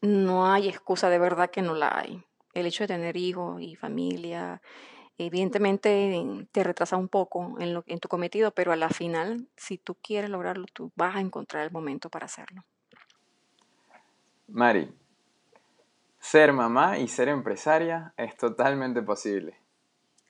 No 0.00 0.52
hay 0.52 0.68
excusa 0.68 1.08
de 1.08 1.18
verdad 1.18 1.50
que 1.50 1.62
no 1.62 1.74
la 1.74 1.96
hay. 1.98 2.22
El 2.52 2.66
hecho 2.66 2.84
de 2.84 2.88
tener 2.88 3.16
hijos 3.16 3.60
y 3.60 3.74
familia 3.74 4.60
Evidentemente 5.16 6.48
te 6.50 6.64
retrasa 6.64 6.96
un 6.96 7.08
poco 7.08 7.54
en, 7.60 7.72
lo, 7.72 7.84
en 7.86 8.00
tu 8.00 8.08
cometido, 8.08 8.52
pero 8.52 8.72
a 8.72 8.76
la 8.76 8.88
final, 8.88 9.48
si 9.56 9.78
tú 9.78 9.94
quieres 9.94 10.28
lograrlo, 10.28 10.66
tú 10.72 10.90
vas 10.96 11.14
a 11.14 11.20
encontrar 11.20 11.64
el 11.64 11.70
momento 11.70 12.10
para 12.10 12.26
hacerlo. 12.26 12.64
Mari, 14.48 14.92
ser 16.18 16.52
mamá 16.52 16.98
y 16.98 17.06
ser 17.06 17.28
empresaria 17.28 18.12
es 18.16 18.36
totalmente 18.36 19.02
posible. 19.02 19.56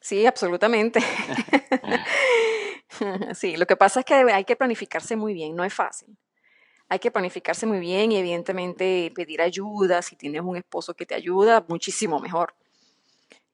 Sí, 0.00 0.26
absolutamente. 0.26 1.00
sí, 3.34 3.56
lo 3.56 3.66
que 3.66 3.76
pasa 3.76 4.00
es 4.00 4.06
que 4.06 4.14
hay 4.14 4.44
que 4.44 4.54
planificarse 4.54 5.16
muy 5.16 5.32
bien, 5.32 5.56
no 5.56 5.64
es 5.64 5.72
fácil. 5.72 6.14
Hay 6.90 6.98
que 6.98 7.10
planificarse 7.10 7.64
muy 7.64 7.80
bien 7.80 8.12
y 8.12 8.18
evidentemente 8.18 9.10
pedir 9.14 9.40
ayuda, 9.40 10.02
si 10.02 10.16
tienes 10.16 10.42
un 10.42 10.56
esposo 10.56 10.94
que 10.94 11.06
te 11.06 11.14
ayuda, 11.14 11.64
muchísimo 11.68 12.20
mejor. 12.20 12.54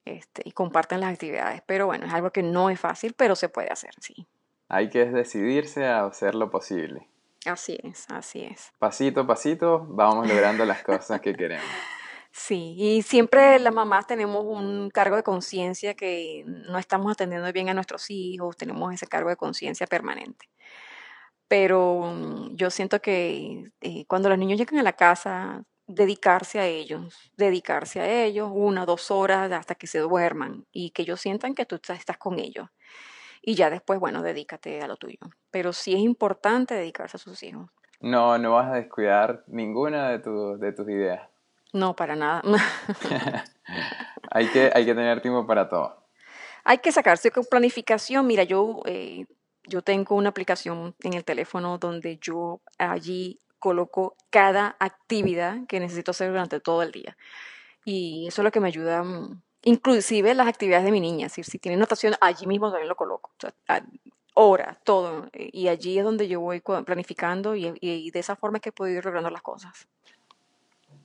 Este, 0.05 0.41
y 0.45 0.51
comparten 0.51 0.99
las 0.99 1.13
actividades. 1.13 1.61
Pero 1.65 1.85
bueno, 1.85 2.05
es 2.05 2.13
algo 2.13 2.31
que 2.31 2.43
no 2.43 2.69
es 2.69 2.79
fácil, 2.79 3.13
pero 3.13 3.35
se 3.35 3.49
puede 3.49 3.69
hacer, 3.69 3.91
sí. 3.99 4.27
Hay 4.67 4.89
que 4.89 5.05
decidirse 5.05 5.85
a 5.85 6.05
hacer 6.05 6.33
lo 6.33 6.49
posible. 6.49 7.07
Así 7.45 7.77
es, 7.83 8.05
así 8.09 8.43
es. 8.43 8.71
Pasito 8.79 9.21
a 9.21 9.27
pasito 9.27 9.85
vamos 9.89 10.27
logrando 10.27 10.63
las 10.65 10.83
cosas 10.83 11.21
que 11.21 11.35
queremos. 11.35 11.65
Sí, 12.33 12.75
y 12.77 13.01
siempre 13.01 13.59
las 13.59 13.73
mamás 13.73 14.07
tenemos 14.07 14.45
un 14.45 14.89
cargo 14.89 15.17
de 15.17 15.23
conciencia 15.23 15.95
que 15.95 16.45
no 16.47 16.77
estamos 16.77 17.11
atendiendo 17.11 17.51
bien 17.51 17.67
a 17.67 17.73
nuestros 17.73 18.09
hijos, 18.09 18.55
tenemos 18.55 18.93
ese 18.93 19.05
cargo 19.05 19.29
de 19.29 19.35
conciencia 19.35 19.85
permanente. 19.85 20.49
Pero 21.49 22.13
mm, 22.15 22.55
yo 22.55 22.69
siento 22.69 23.01
que 23.01 23.71
eh, 23.81 24.05
cuando 24.07 24.29
los 24.29 24.37
niños 24.37 24.57
llegan 24.57 24.79
a 24.79 24.83
la 24.83 24.93
casa, 24.93 25.63
dedicarse 25.87 26.59
a 26.59 26.65
ellos, 26.65 27.31
dedicarse 27.37 27.99
a 27.99 28.23
ellos 28.23 28.49
una 28.53 28.85
dos 28.85 29.11
horas 29.11 29.51
hasta 29.51 29.75
que 29.75 29.87
se 29.87 29.99
duerman 29.99 30.65
y 30.71 30.91
que 30.91 31.01
ellos 31.01 31.21
sientan 31.21 31.55
que 31.55 31.65
tú 31.65 31.75
estás 31.75 32.17
con 32.17 32.39
ellos. 32.39 32.69
Y 33.41 33.55
ya 33.55 33.69
después, 33.69 33.99
bueno, 33.99 34.21
dedícate 34.21 34.81
a 34.81 34.87
lo 34.87 34.97
tuyo. 34.97 35.17
Pero 35.49 35.73
sí 35.73 35.93
es 35.93 35.99
importante 35.99 36.75
dedicarse 36.75 37.17
a 37.17 37.19
sus 37.19 37.41
hijos. 37.43 37.69
No, 37.99 38.37
no 38.37 38.53
vas 38.53 38.71
a 38.71 38.75
descuidar 38.75 39.43
ninguna 39.47 40.09
de, 40.09 40.19
de 40.57 40.73
tus 40.73 40.89
ideas. 40.89 41.27
No, 41.73 41.95
para 41.95 42.15
nada. 42.15 42.41
hay, 44.31 44.47
que, 44.47 44.71
hay 44.73 44.85
que 44.85 44.93
tener 44.93 45.21
tiempo 45.21 45.45
para 45.47 45.69
todo. 45.69 46.01
Hay 46.63 46.77
que 46.79 46.91
sacarse 46.91 47.31
con 47.31 47.45
planificación. 47.45 48.27
Mira, 48.27 48.43
yo, 48.43 48.81
eh, 48.85 49.25
yo 49.63 49.81
tengo 49.81 50.15
una 50.15 50.29
aplicación 50.29 50.95
en 51.01 51.13
el 51.13 51.23
teléfono 51.23 51.77
donde 51.77 52.17
yo 52.17 52.61
allí 52.77 53.39
coloco 53.61 54.17
cada 54.29 54.75
actividad 54.79 55.65
que 55.67 55.79
necesito 55.79 56.11
hacer 56.11 56.29
durante 56.29 56.59
todo 56.59 56.81
el 56.81 56.91
día. 56.91 57.15
Y 57.85 58.27
eso 58.27 58.41
es 58.41 58.43
lo 58.43 58.51
que 58.51 58.59
me 58.59 58.67
ayuda, 58.67 59.03
mm, 59.03 59.41
inclusive 59.63 60.33
las 60.33 60.47
actividades 60.47 60.83
de 60.83 60.91
mi 60.91 60.99
niña. 60.99 61.29
Si, 61.29 61.43
si 61.43 61.59
tiene 61.59 61.77
notación, 61.77 62.15
allí 62.19 62.47
mismo 62.47 62.69
también 62.71 62.89
lo 62.89 62.95
coloco. 62.97 63.31
hora, 64.33 64.79
todo. 64.83 65.29
Y 65.33 65.67
allí 65.67 65.97
es 65.99 66.03
donde 66.03 66.27
yo 66.27 66.39
voy 66.41 66.61
planificando 66.61 67.55
y, 67.55 67.73
y 67.81 68.11
de 68.11 68.19
esa 68.19 68.35
forma 68.35 68.57
es 68.57 68.63
que 68.63 68.71
puedo 68.71 68.91
ir 68.91 69.05
logrando 69.05 69.29
las 69.29 69.41
cosas 69.41 69.87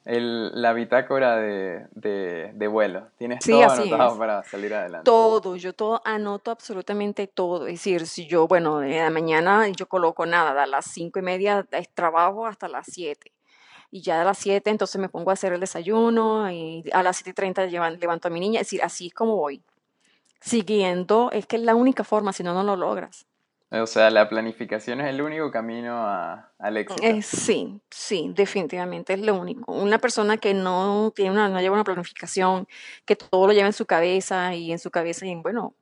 la 0.07 0.73
bitácora 0.73 1.37
de, 1.37 1.87
de, 1.93 2.69
vuelo. 2.69 3.09
Tienes 3.19 3.41
todo 3.45 3.69
anotado 3.69 4.19
para 4.19 4.45
salir 4.45 4.73
adelante. 4.73 5.05
Todo, 5.05 5.57
yo 5.57 5.73
todo 5.73 6.01
anoto 6.05 6.53
absolutamente 6.53 7.27
todo. 7.27 7.67
Es 7.67 7.75
decir, 7.75 8.07
si 8.07 8.27
yo, 8.27 8.47
bueno, 8.47 8.79
de 8.79 8.99
la 8.99 9.11
mañana 9.11 9.69
yo 9.69 9.87
coloco 9.87 10.25
nada, 10.25 10.63
a 10.63 10.67
las 10.67 10.87
cinco 10.87 11.19
y 11.19 11.23
media 11.23 11.67
es 11.73 11.89
trabajo 11.89 12.47
hasta 12.47 12.69
las 12.69 12.87
siete. 12.87 13.33
Y 13.91 14.03
ya 14.03 14.21
a 14.21 14.25
las 14.25 14.39
siete 14.39 14.71
entonces 14.71 15.01
me 15.01 15.09
pongo 15.09 15.31
a 15.31 15.35
hacer 15.35 15.53
el 15.53 15.61
desayuno 15.61 16.51
y 16.51 16.85
a 16.93 17.03
las 17.03 17.17
siete 17.17 17.31
y 17.31 17.35
treinta 17.35 17.65
levanto 17.67 18.29
a 18.29 18.31
mi 18.31 18.39
niña. 18.39 18.61
Es 18.61 18.69
decir, 18.69 18.83
así 18.83 19.09
es 19.09 19.15
como 19.15 19.37
voy. 19.37 19.63
Siguiendo, 20.41 21.31
es 21.33 21.47
que 21.47 21.57
es 21.57 21.63
la 21.63 21.75
única 21.75 22.05
forma, 22.05 22.33
si 22.33 22.45
no, 22.45 22.55
no 22.55 22.63
lo 22.63 22.77
logras. 22.77 23.27
O 23.70 23.87
sea, 23.87 24.11
la 24.11 24.28
planificación 24.28 25.00
es 25.00 25.08
el 25.08 25.20
único 25.20 25.50
camino 25.50 26.06
a, 26.06 26.52
al 26.58 26.76
éxito. 26.76 27.02
Eh, 27.02 27.20
sí, 27.20 27.80
sí, 27.90 28.30
definitivamente 28.32 29.14
es 29.14 29.20
lo 29.20 29.35
único. 29.35 29.73
Una 29.73 29.99
persona 29.99 30.37
que 30.37 30.54
no 30.54 31.12
tiene 31.14 31.32
una, 31.32 31.49
no 31.49 31.61
lleva 31.61 31.75
una 31.75 31.85
planificación, 31.85 32.68
que 33.04 33.16
todo 33.16 33.49
lo 33.49 33.52
lleva 33.52 33.66
en 33.66 33.73
su 33.73 33.85
cabeza 33.85 34.54
y 34.54 34.70
en 34.70 34.78
su 34.78 34.92
cabeza 34.92 35.26
y 35.26 35.35
bueno, 35.35 35.75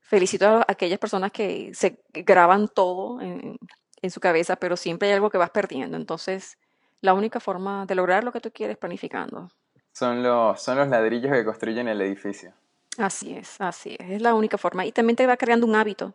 felicito 0.00 0.46
a 0.46 0.66
aquellas 0.68 1.00
personas 1.00 1.32
que 1.32 1.72
se 1.74 2.00
graban 2.12 2.68
todo 2.68 3.20
en, 3.20 3.58
en 4.00 4.10
su 4.10 4.20
cabeza, 4.20 4.54
pero 4.54 4.76
siempre 4.76 5.08
hay 5.08 5.14
algo 5.14 5.30
que 5.30 5.38
vas 5.38 5.50
perdiendo. 5.50 5.96
Entonces, 5.96 6.56
la 7.00 7.14
única 7.14 7.40
forma 7.40 7.84
de 7.86 7.96
lograr 7.96 8.22
lo 8.22 8.30
que 8.30 8.40
tú 8.40 8.52
quieres 8.52 8.76
planificando. 8.76 9.50
Son 9.92 10.22
los, 10.22 10.62
son 10.62 10.78
los 10.78 10.88
ladrillos 10.88 11.32
que 11.32 11.44
construyen 11.44 11.88
el 11.88 12.00
edificio. 12.00 12.52
Así 12.96 13.34
es, 13.34 13.60
así 13.60 13.96
es. 13.98 14.10
Es 14.10 14.22
la 14.22 14.34
única 14.34 14.56
forma. 14.56 14.86
Y 14.86 14.92
también 14.92 15.16
te 15.16 15.26
va 15.26 15.36
creando 15.36 15.66
un 15.66 15.74
hábito 15.74 16.14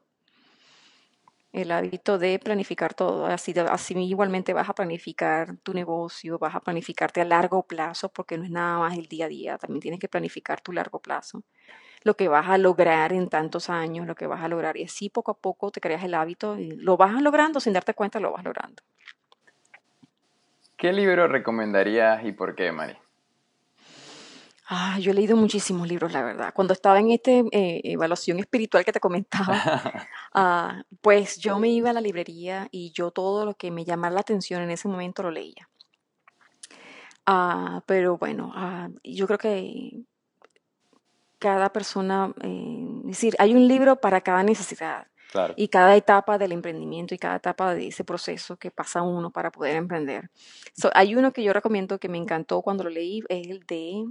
el 1.53 1.72
hábito 1.72 2.17
de 2.17 2.39
planificar 2.39 2.93
todo. 2.95 3.27
Así, 3.27 3.53
así 3.69 3.93
igualmente 3.98 4.53
vas 4.53 4.69
a 4.69 4.74
planificar 4.74 5.55
tu 5.57 5.74
negocio, 5.74 6.39
vas 6.39 6.55
a 6.55 6.60
planificarte 6.60 7.22
a 7.22 7.25
largo 7.25 7.63
plazo, 7.63 8.10
porque 8.10 8.38
no 8.38 8.43
es 8.43 8.50
nada 8.50 8.79
más 8.79 8.98
el 8.98 9.07
día 9.07 9.25
a 9.25 9.29
día, 9.29 9.57
también 9.57 9.79
tienes 9.79 10.00
que 10.00 10.10
planificar 10.10 10.62
tu 10.62 10.74
largo 10.74 11.00
plazo. 11.00 11.43
Lo 12.03 12.15
que 12.17 12.27
vas 12.27 12.50
a 12.50 12.57
lograr 12.57 13.13
en 13.13 13.29
tantos 13.29 13.69
años, 13.69 14.07
lo 14.07 14.15
que 14.15 14.27
vas 14.27 14.43
a 14.43 14.48
lograr. 14.48 14.75
Y 14.75 14.83
así 14.83 15.10
poco 15.10 15.31
a 15.31 15.38
poco 15.38 15.72
te 15.72 15.79
creas 15.79 16.03
el 16.03 16.15
hábito 16.15 16.57
y 16.57 16.72
lo 16.72 16.98
vas 16.98 17.22
logrando, 17.22 17.60
sin 17.60 17.72
darte 17.72 17.93
cuenta 17.93 18.19
lo 18.19 18.33
vas 18.33 18.43
logrando. 18.43 18.83
¿Qué 20.75 20.91
libro 20.91 21.27
recomendarías 21.27 22.25
y 22.25 22.33
por 22.33 22.55
qué, 22.55 22.72
Mari? 22.72 22.98
Ah, 24.67 24.98
yo 25.00 25.12
he 25.12 25.13
leído 25.13 25.36
muchísimos 25.36 25.88
libros, 25.88 26.13
la 26.13 26.24
verdad. 26.24 26.53
Cuando 26.53 26.74
estaba 26.74 27.00
en 27.00 27.12
esta 27.12 27.32
eh, 27.32 27.82
evaluación 27.84 28.39
espiritual 28.39 28.86
que 28.86 28.93
te 28.93 29.00
comentaba, 29.00 29.53
ah, 30.34 30.84
pues 31.01 31.38
yo 31.38 31.60
me 31.60 31.70
iba 31.70 31.89
a 31.89 31.93
la 31.93 32.01
librería 32.01 32.70
y 32.72 32.91
yo 32.91 33.12
todo 33.12 33.46
lo 33.46 33.55
que 33.55 33.72
me 33.72 33.84
llamara 33.84 34.15
la 34.15 34.22
atención 34.22 34.62
en 34.62 34.72
ese 34.72 34.88
momento 34.88 35.22
lo 35.24 35.32
leía. 35.32 35.70
Ah, 37.25 37.84
pero 37.86 38.17
bueno, 38.17 38.53
yo 39.03 39.27
creo 39.27 39.38
que 39.38 40.03
cada 41.39 41.72
persona, 41.74 42.34
eh, 42.41 42.88
es 43.01 43.08
decir, 43.08 43.36
hay 43.39 43.53
un 43.53 43.67
libro 43.67 43.98
para 43.98 44.22
cada 44.22 44.43
necesidad. 44.43 45.08
Y 45.55 45.70
cada 45.70 45.96
etapa 45.96 46.38
del 46.38 46.51
emprendimiento 46.51 47.15
y 47.15 47.17
cada 47.17 47.38
etapa 47.38 47.74
de 47.74 47.88
ese 47.88 48.03
proceso 48.03 48.55
que 48.58 48.70
pasa 48.70 49.01
uno 49.01 49.32
para 49.32 49.51
poder 49.51 49.75
emprender. 49.77 50.29
hay 50.93 51.15
uno 51.15 51.34
que 51.34 51.43
yo 51.43 51.53
recomiendo 51.53 52.00
que 52.00 52.08
me 52.08 52.20
encantó 52.20 52.62
cuando 52.62 52.84
lo 52.84 52.91
leí, 52.91 53.24
es 53.29 53.48
el 53.48 53.65
de 53.65 54.05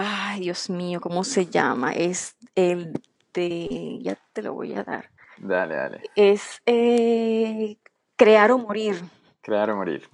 Ay, 0.00 0.42
Dios 0.42 0.70
mío, 0.70 1.00
¿cómo 1.00 1.24
se 1.24 1.46
llama? 1.46 1.92
Es 1.92 2.36
el 2.54 2.92
de, 3.34 3.98
ya 4.00 4.16
te 4.32 4.42
lo 4.42 4.54
voy 4.54 4.72
a 4.74 4.84
dar. 4.84 5.10
Dale, 5.38 5.74
dale. 5.74 6.02
Es 6.14 6.62
eh, 6.66 7.78
Crear 8.14 8.52
o 8.52 8.58
Morir. 8.58 8.94
Crear 9.40 9.70
o 9.70 9.76
Morir. 9.76 10.08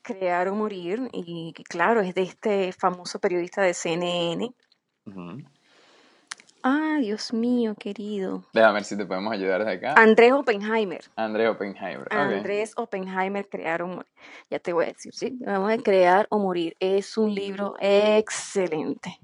Crear 0.00 0.48
o 0.48 0.54
Morir, 0.54 1.10
y 1.12 1.52
claro, 1.68 2.00
es 2.00 2.14
de 2.14 2.22
este 2.22 2.72
famoso 2.72 3.18
periodista 3.18 3.60
de 3.60 3.74
CNN. 3.74 4.54
Ah, 6.62 6.98
Dios 7.00 7.32
mío, 7.32 7.74
querido. 7.78 8.44
Déjame 8.52 8.74
ver 8.74 8.84
si 8.84 8.96
te 8.96 9.06
podemos 9.06 9.32
ayudar 9.32 9.64
desde 9.64 9.86
acá. 9.86 10.00
Andrés 10.00 10.32
Oppenheimer. 10.32 11.04
Andrés 11.16 11.48
Oppenheimer. 11.48 12.08
Andrés 12.10 12.72
Oppenheimer, 12.76 13.48
Crear 13.48 13.82
o 13.82 13.86
Morir. 13.86 14.12
Ya 14.50 14.58
te 14.58 14.72
voy 14.72 14.86
a 14.86 14.88
decir, 14.88 15.14
¿sí? 15.14 15.36
Vamos 15.40 15.72
a 15.72 15.78
Crear 15.78 16.26
o 16.30 16.38
Morir. 16.38 16.76
Es 16.80 17.16
un 17.16 17.34
libro 17.34 17.76
excelente. 17.80 19.18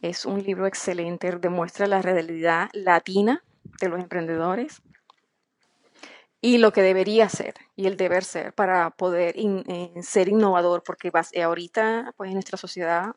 Es 0.00 0.24
un 0.24 0.42
libro 0.42 0.66
excelente. 0.66 1.30
Demuestra 1.38 1.86
la 1.86 2.00
realidad 2.00 2.70
latina 2.72 3.42
de 3.80 3.88
los 3.88 4.00
emprendedores 4.00 4.82
y 6.40 6.58
lo 6.58 6.72
que 6.72 6.82
debería 6.82 7.28
ser 7.28 7.54
y 7.74 7.86
el 7.86 7.96
deber 7.96 8.24
ser 8.24 8.52
para 8.52 8.90
poder 8.90 9.34
eh, 9.36 9.92
ser 10.02 10.28
innovador, 10.28 10.82
porque 10.82 11.10
ahorita, 11.42 12.14
pues 12.16 12.28
en 12.28 12.34
nuestra 12.34 12.56
sociedad 12.56 13.16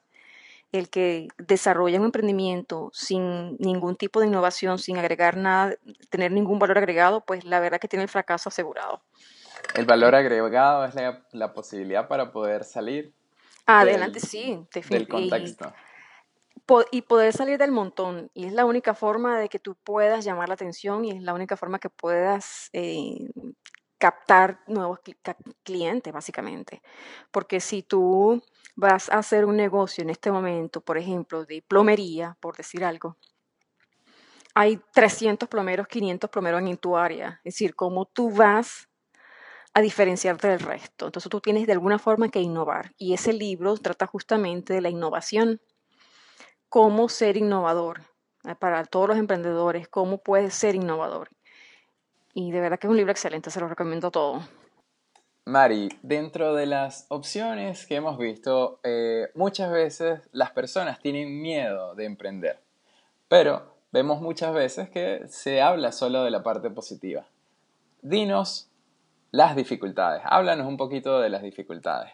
el 0.72 0.90
que 0.90 1.28
desarrolla 1.38 2.00
un 2.00 2.06
emprendimiento 2.06 2.92
sin 2.94 3.58
ningún 3.58 3.96
tipo 3.96 4.20
de 4.20 4.28
innovación, 4.28 4.78
sin 4.78 4.98
agregar 4.98 5.36
nada, 5.38 5.76
tener 6.10 6.32
ningún 6.32 6.60
valor 6.60 6.78
agregado, 6.78 7.22
pues 7.22 7.44
la 7.44 7.60
verdad 7.60 7.80
que 7.80 7.88
tiene 7.88 8.04
el 8.04 8.10
fracaso 8.10 8.50
asegurado. 8.50 9.02
El 9.76 9.86
valor 9.86 10.16
agregado 10.16 10.86
es 10.86 10.94
la, 11.32 11.54
posibilidad 11.54 12.08
para 12.08 12.32
poder 12.32 12.64
salir. 12.64 13.14
Adelante, 13.66 14.20
sí, 14.20 14.66
del 14.90 15.08
contexto. 15.08 15.74
y 16.92 17.02
poder 17.02 17.34
salir 17.34 17.58
del 17.58 17.72
montón. 17.72 18.30
Y 18.34 18.46
es 18.46 18.54
la 18.54 18.66
única 18.66 18.94
forma 18.94 19.40
de 19.40 19.50
que 19.50 19.60
tú 19.60 19.76
puedas 19.76 20.24
llamar 20.24 20.50
la 20.50 20.54
atención 20.54 21.04
y 21.04 21.12
es 21.12 21.22
la 21.22 21.34
única 21.34 21.58
forma 21.58 21.80
que 21.80 21.90
puedas 21.90 22.70
eh, 22.74 23.30
captar 23.98 24.62
nuevos 24.68 25.00
clientes, 25.64 26.14
básicamente. 26.14 26.82
Porque 27.32 27.60
si 27.60 27.84
tú 27.84 28.42
vas 28.80 29.10
a 29.10 29.18
hacer 29.18 29.46
un 29.46 29.58
negocio 29.58 30.02
en 30.04 30.10
este 30.10 30.32
momento, 30.32 30.82
por 30.82 30.98
ejemplo, 30.98 31.46
de 31.46 31.62
plomería, 31.62 32.38
por 32.40 32.56
decir 32.56 32.84
algo, 32.86 33.18
hay 34.56 34.82
300 34.94 35.48
plomeros, 35.48 35.88
500 35.88 36.30
plomeros 36.30 36.62
en 36.62 36.78
tu 36.78 36.98
área. 36.98 37.40
Es 37.44 37.56
decir, 37.56 37.76
cómo 37.76 38.06
tú 38.06 38.32
vas 38.32 38.90
a 39.74 39.82
diferenciarte 39.82 40.48
del 40.48 40.60
resto. 40.60 41.06
Entonces 41.06 41.30
tú 41.30 41.40
tienes 41.40 41.68
de 41.68 41.74
alguna 41.74 42.00
forma 42.00 42.30
que 42.30 42.42
innovar. 42.42 42.94
Y 42.98 43.14
ese 43.14 43.34
libro 43.34 43.78
trata 43.78 44.08
justamente 44.08 44.74
de 44.74 44.82
la 44.82 44.90
innovación. 44.90 45.62
Cómo 46.68 47.10
ser 47.10 47.38
innovador. 47.38 48.02
Eh, 48.46 48.56
para 48.56 48.84
todos 48.86 49.10
los 49.10 49.18
emprendedores, 49.18 49.88
cómo 49.88 50.18
puedes 50.20 50.54
ser 50.54 50.76
innovador. 50.76 51.30
Y 52.34 52.52
de 52.52 52.62
verdad 52.62 52.80
que 52.80 52.88
es 52.88 52.92
un 52.92 52.98
libro 52.98 53.12
excelente, 53.12 53.52
se 53.52 53.60
lo 53.60 53.68
recomiendo 53.68 54.12
todo. 54.12 54.48
Mari, 55.50 55.90
dentro 56.04 56.54
de 56.54 56.68
las 56.68 57.08
opciones 57.10 57.88
que 57.88 57.96
hemos 57.96 58.20
visto, 58.20 58.80
eh, 58.84 59.32
muchas 59.34 59.72
veces 59.72 60.22
las 60.32 60.52
personas 60.52 61.00
tienen 61.00 61.42
miedo 61.42 61.96
de 61.96 62.06
emprender, 62.06 62.60
pero 63.28 63.76
vemos 63.92 64.22
muchas 64.22 64.54
veces 64.54 64.92
que 64.92 65.24
se 65.28 65.60
habla 65.60 65.92
solo 65.92 66.24
de 66.24 66.30
la 66.30 66.44
parte 66.44 66.70
positiva. 66.70 67.26
Dinos 68.04 68.70
las 69.32 69.56
dificultades, 69.56 70.22
háblanos 70.24 70.68
un 70.68 70.78
poquito 70.78 71.20
de 71.20 71.30
las 71.30 71.42
dificultades. 71.42 72.14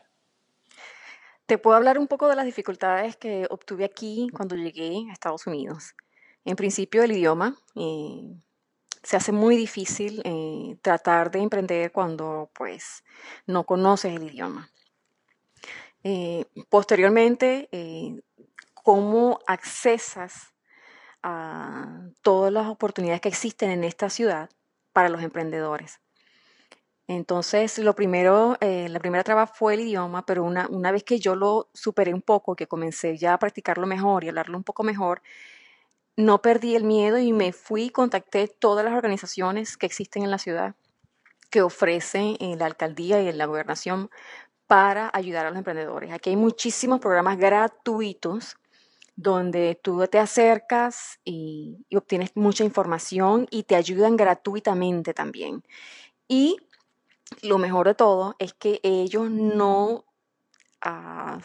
Te 1.45 1.57
puedo 1.57 1.75
hablar 1.75 1.99
un 1.99 2.07
poco 2.07 2.29
de 2.29 2.37
las 2.37 2.45
dificultades 2.45 3.17
que 3.17 3.47
obtuve 3.49 3.83
aquí 3.83 4.29
cuando 4.31 4.55
llegué 4.55 5.09
a 5.09 5.11
Estados 5.11 5.45
Unidos. 5.45 5.93
En 6.45 6.55
principio 6.55 7.03
el 7.03 7.11
idioma, 7.11 7.57
eh, 7.75 8.33
se 9.05 9.17
hace 9.17 9.31
muy 9.31 9.55
difícil 9.55 10.21
eh, 10.25 10.77
tratar 10.81 11.29
de 11.29 11.39
emprender 11.39 11.91
cuando 11.91 12.49
pues 12.53 13.03
no 13.45 13.63
conoces 13.63 14.15
el 14.15 14.23
idioma. 14.23 14.71
Eh, 16.03 16.45
posteriormente, 16.69 17.69
eh, 17.71 18.19
cómo 18.73 19.39
accesas 19.45 20.53
a 21.21 22.01
todas 22.23 22.51
las 22.51 22.67
oportunidades 22.67 23.21
que 23.21 23.29
existen 23.29 23.69
en 23.69 23.83
esta 23.83 24.09
ciudad 24.09 24.49
para 24.91 25.09
los 25.09 25.21
emprendedores. 25.21 26.01
Entonces, 27.07 27.77
lo 27.77 27.93
primero, 27.93 28.57
la 28.61 28.99
primera 28.99 29.23
traba 29.23 29.45
fue 29.45 29.75
el 29.75 29.81
idioma, 29.81 30.25
pero 30.25 30.43
una, 30.43 30.67
una 30.69 30.91
vez 30.91 31.03
que 31.03 31.19
yo 31.19 31.35
lo 31.35 31.69
superé 31.73 32.13
un 32.13 32.23
poco, 32.23 32.55
que 32.55 32.65
comencé 32.65 33.15
ya 33.17 33.33
a 33.33 33.39
practicarlo 33.39 33.85
mejor 33.85 34.23
y 34.23 34.29
hablarlo 34.29 34.57
un 34.57 34.63
poco 34.63 34.81
mejor, 34.81 35.21
no 36.17 36.41
perdí 36.41 36.75
el 36.75 36.83
miedo 36.83 37.17
y 37.17 37.33
me 37.33 37.51
fui 37.51 37.83
y 37.83 37.89
contacté 37.89 38.47
todas 38.47 38.85
las 38.85 38.93
organizaciones 38.93 39.77
que 39.77 39.85
existen 39.85 40.23
en 40.23 40.31
la 40.31 40.37
ciudad 40.37 40.75
que 41.49 41.61
ofrecen 41.61 42.35
en 42.41 42.59
la 42.59 42.65
alcaldía 42.65 43.21
y 43.21 43.29
en 43.29 43.37
la 43.37 43.45
gobernación 43.45 44.09
para 44.67 45.09
ayudar 45.13 45.45
a 45.45 45.49
los 45.49 45.57
emprendedores. 45.57 46.11
Aquí 46.11 46.31
hay 46.31 46.35
muchísimos 46.35 46.99
programas 46.99 47.37
gratuitos 47.37 48.57
donde 49.15 49.79
tú 49.81 50.05
te 50.07 50.19
acercas 50.19 51.19
y, 51.23 51.85
y 51.87 51.95
obtienes 51.95 52.31
mucha 52.35 52.65
información 52.65 53.47
y 53.51 53.63
te 53.63 53.75
ayudan 53.75 54.17
gratuitamente 54.17 55.13
también. 55.13 55.63
Y 56.27 56.57
lo 57.41 57.57
mejor 57.57 57.87
de 57.87 57.95
todo 57.95 58.35
es 58.39 58.53
que 58.53 58.81
ellos 58.83 59.29
no 59.31 60.03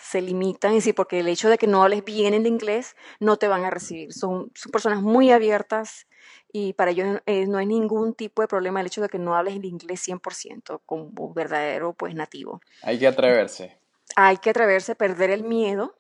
se 0.01 0.21
limitan, 0.21 0.75
y 0.75 0.81
sí, 0.81 0.93
porque 0.93 1.21
el 1.21 1.29
hecho 1.29 1.49
de 1.49 1.59
que 1.59 1.67
no 1.67 1.83
hables 1.83 2.05
bien 2.05 2.35
en 2.35 2.47
inglés 2.47 2.97
no 3.21 3.37
te 3.37 3.49
van 3.49 3.65
a 3.65 3.71
recibir. 3.71 4.13
Son, 4.13 4.51
personas 4.71 5.03
muy 5.03 5.31
abiertas 5.31 6.07
y 6.53 6.75
para 6.75 6.91
ellos 6.91 7.21
eh, 7.27 7.47
no 7.47 7.59
hay 7.59 7.67
ningún 7.67 8.15
tipo 8.15 8.43
de 8.43 8.49
problema 8.49 8.81
el 8.81 8.87
hecho 8.87 9.01
de 9.01 9.09
que 9.09 9.19
no 9.19 9.35
hables 9.35 9.57
en 9.57 9.65
inglés 9.65 10.07
100% 10.07 10.83
como 10.85 11.33
verdadero 11.33 11.95
pues 11.95 12.15
nativo. 12.15 12.61
Hay 12.83 12.99
que 12.99 13.07
atreverse. 13.07 13.79
Hay 14.17 14.37
que 14.39 14.51
atreverse, 14.51 14.95
perder 14.95 15.31
el 15.31 15.45
miedo, 15.45 15.95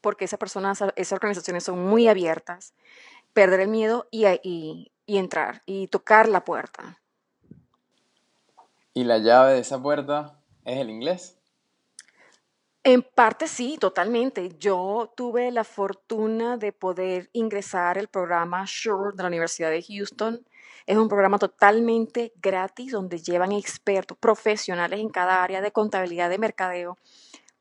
porque 0.00 0.26
esas 0.26 0.38
personas, 0.38 0.82
esas 0.96 1.12
organizaciones 1.12 1.64
son 1.64 1.82
muy 1.84 2.08
abiertas, 2.08 2.74
perder 3.32 3.60
el 3.60 3.68
miedo 3.68 4.06
y, 4.10 4.26
y, 4.42 4.92
y 5.06 5.18
entrar 5.18 5.62
y 5.64 5.88
tocar 5.88 6.28
la 6.28 6.44
puerta. 6.44 7.00
¿Y 8.92 9.04
la 9.04 9.18
llave 9.18 9.54
de 9.54 9.60
esa 9.60 9.80
puerta 9.80 10.38
es 10.64 10.78
el 10.78 10.90
inglés? 10.90 11.38
En 12.86 13.02
parte 13.02 13.48
sí, 13.48 13.78
totalmente. 13.80 14.50
Yo 14.58 15.10
tuve 15.16 15.50
la 15.50 15.64
fortuna 15.64 16.58
de 16.58 16.70
poder 16.70 17.30
ingresar 17.32 17.98
al 17.98 18.08
programa 18.08 18.66
SURE 18.66 19.16
de 19.16 19.22
la 19.22 19.28
Universidad 19.28 19.70
de 19.70 19.82
Houston. 19.82 20.46
Es 20.86 20.98
un 20.98 21.08
programa 21.08 21.38
totalmente 21.38 22.34
gratis 22.42 22.92
donde 22.92 23.18
llevan 23.20 23.52
expertos 23.52 24.18
profesionales 24.18 25.00
en 25.00 25.08
cada 25.08 25.42
área 25.42 25.62
de 25.62 25.72
contabilidad 25.72 26.28
de 26.28 26.36
mercadeo 26.38 26.98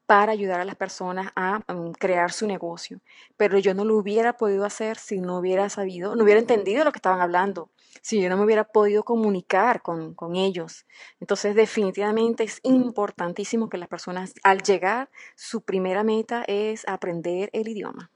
para 0.06 0.32
ayudar 0.32 0.60
a 0.60 0.66
las 0.66 0.76
personas 0.76 1.32
a 1.36 1.60
mm, 1.72 1.92
crear 1.94 2.32
su 2.32 2.48
negocio. 2.48 3.00
Pero 3.38 3.58
yo 3.58 3.74
no 3.74 3.86
lo 3.86 3.98
hubiera 3.98 4.34
podido 4.34 4.66
hacer 4.66 4.98
si 4.98 5.20
no 5.20 5.38
hubiera 5.38 5.70
sabido, 5.70 6.16
no 6.16 6.24
hubiera 6.24 6.40
entendido 6.40 6.84
lo 6.84 6.92
que 6.92 6.98
estaban 6.98 7.22
hablando, 7.22 7.70
si 8.02 8.22
yo 8.22 8.30
no 8.30 8.38
me 8.38 8.44
hubiera 8.44 8.64
podido 8.66 9.04
comunicar 9.04 9.82
con, 9.82 10.14
con 10.14 10.36
ellos. 10.36 10.86
Entonces, 11.20 11.56
definitivamente 11.56 12.44
es 12.44 12.60
importantísimo 12.64 13.70
que 13.70 13.78
las 13.78 13.88
personas 13.88 14.34
al 14.44 14.62
llegar, 14.62 15.10
su 15.36 15.62
primera 15.62 16.04
meta 16.04 16.44
es 16.48 16.88
aprender 16.88 17.50
el 17.54 17.68
idioma. 17.68 18.12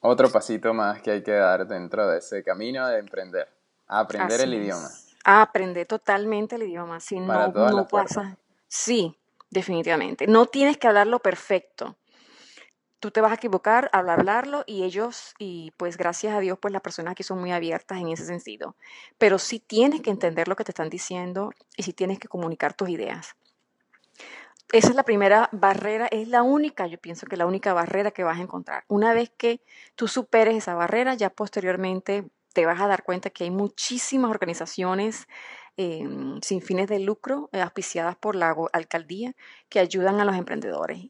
Otro 0.00 0.30
pasito 0.30 0.74
más 0.74 1.00
que 1.00 1.12
hay 1.12 1.22
que 1.22 1.32
dar 1.32 1.66
dentro 1.66 2.08
de 2.08 2.18
ese 2.18 2.42
camino 2.42 2.86
de 2.88 2.98
emprender, 2.98 3.48
aprender 3.86 4.40
el 4.40 4.54
idioma. 4.54 4.88
aprender 5.24 5.86
totalmente 5.86 6.56
el 6.56 6.64
idioma, 6.64 6.98
si 6.98 7.20
no, 7.20 7.48
no 7.52 7.86
pasa. 7.86 8.36
Sí, 8.66 9.16
definitivamente. 9.52 10.26
No 10.26 10.46
tienes 10.46 10.78
que 10.78 10.88
hablarlo 10.88 11.20
perfecto. 11.20 11.96
Tú 13.00 13.10
te 13.10 13.20
vas 13.20 13.32
a 13.32 13.34
equivocar 13.34 13.90
al 13.92 14.08
hablarlo 14.08 14.64
y 14.66 14.84
ellos, 14.84 15.34
y 15.38 15.72
pues 15.76 15.96
gracias 15.96 16.34
a 16.34 16.40
Dios, 16.40 16.58
pues 16.60 16.72
las 16.72 16.82
personas 16.82 17.12
aquí 17.12 17.22
son 17.22 17.40
muy 17.40 17.52
abiertas 17.52 17.98
en 17.98 18.08
ese 18.08 18.24
sentido. 18.24 18.76
Pero 19.18 19.38
sí 19.38 19.58
tienes 19.58 20.00
que 20.00 20.10
entender 20.10 20.48
lo 20.48 20.56
que 20.56 20.64
te 20.64 20.70
están 20.70 20.88
diciendo 20.88 21.50
y 21.76 21.82
sí 21.82 21.92
tienes 21.92 22.18
que 22.18 22.28
comunicar 22.28 22.74
tus 22.74 22.88
ideas. 22.88 23.34
Esa 24.72 24.88
es 24.88 24.94
la 24.94 25.02
primera 25.02 25.50
barrera, 25.52 26.06
es 26.06 26.28
la 26.28 26.42
única, 26.42 26.86
yo 26.86 26.96
pienso 26.96 27.26
que 27.26 27.36
la 27.36 27.44
única 27.44 27.74
barrera 27.74 28.12
que 28.12 28.24
vas 28.24 28.38
a 28.38 28.42
encontrar. 28.42 28.84
Una 28.88 29.12
vez 29.12 29.30
que 29.36 29.60
tú 29.96 30.08
superes 30.08 30.56
esa 30.56 30.74
barrera, 30.74 31.14
ya 31.14 31.28
posteriormente 31.28 32.30
te 32.54 32.64
vas 32.64 32.80
a 32.80 32.86
dar 32.86 33.02
cuenta 33.02 33.30
que 33.30 33.44
hay 33.44 33.50
muchísimas 33.50 34.30
organizaciones 34.30 35.26
Em, 35.78 36.38
sin 36.42 36.60
fines 36.60 36.86
de 36.86 36.98
lucro, 36.98 37.48
eh, 37.52 37.62
auspiciadas 37.62 38.14
por 38.16 38.36
la 38.36 38.54
alcaldía, 38.72 39.34
que 39.70 39.80
ayudan 39.80 40.20
a 40.20 40.24
los 40.26 40.36
emprendedores. 40.36 41.06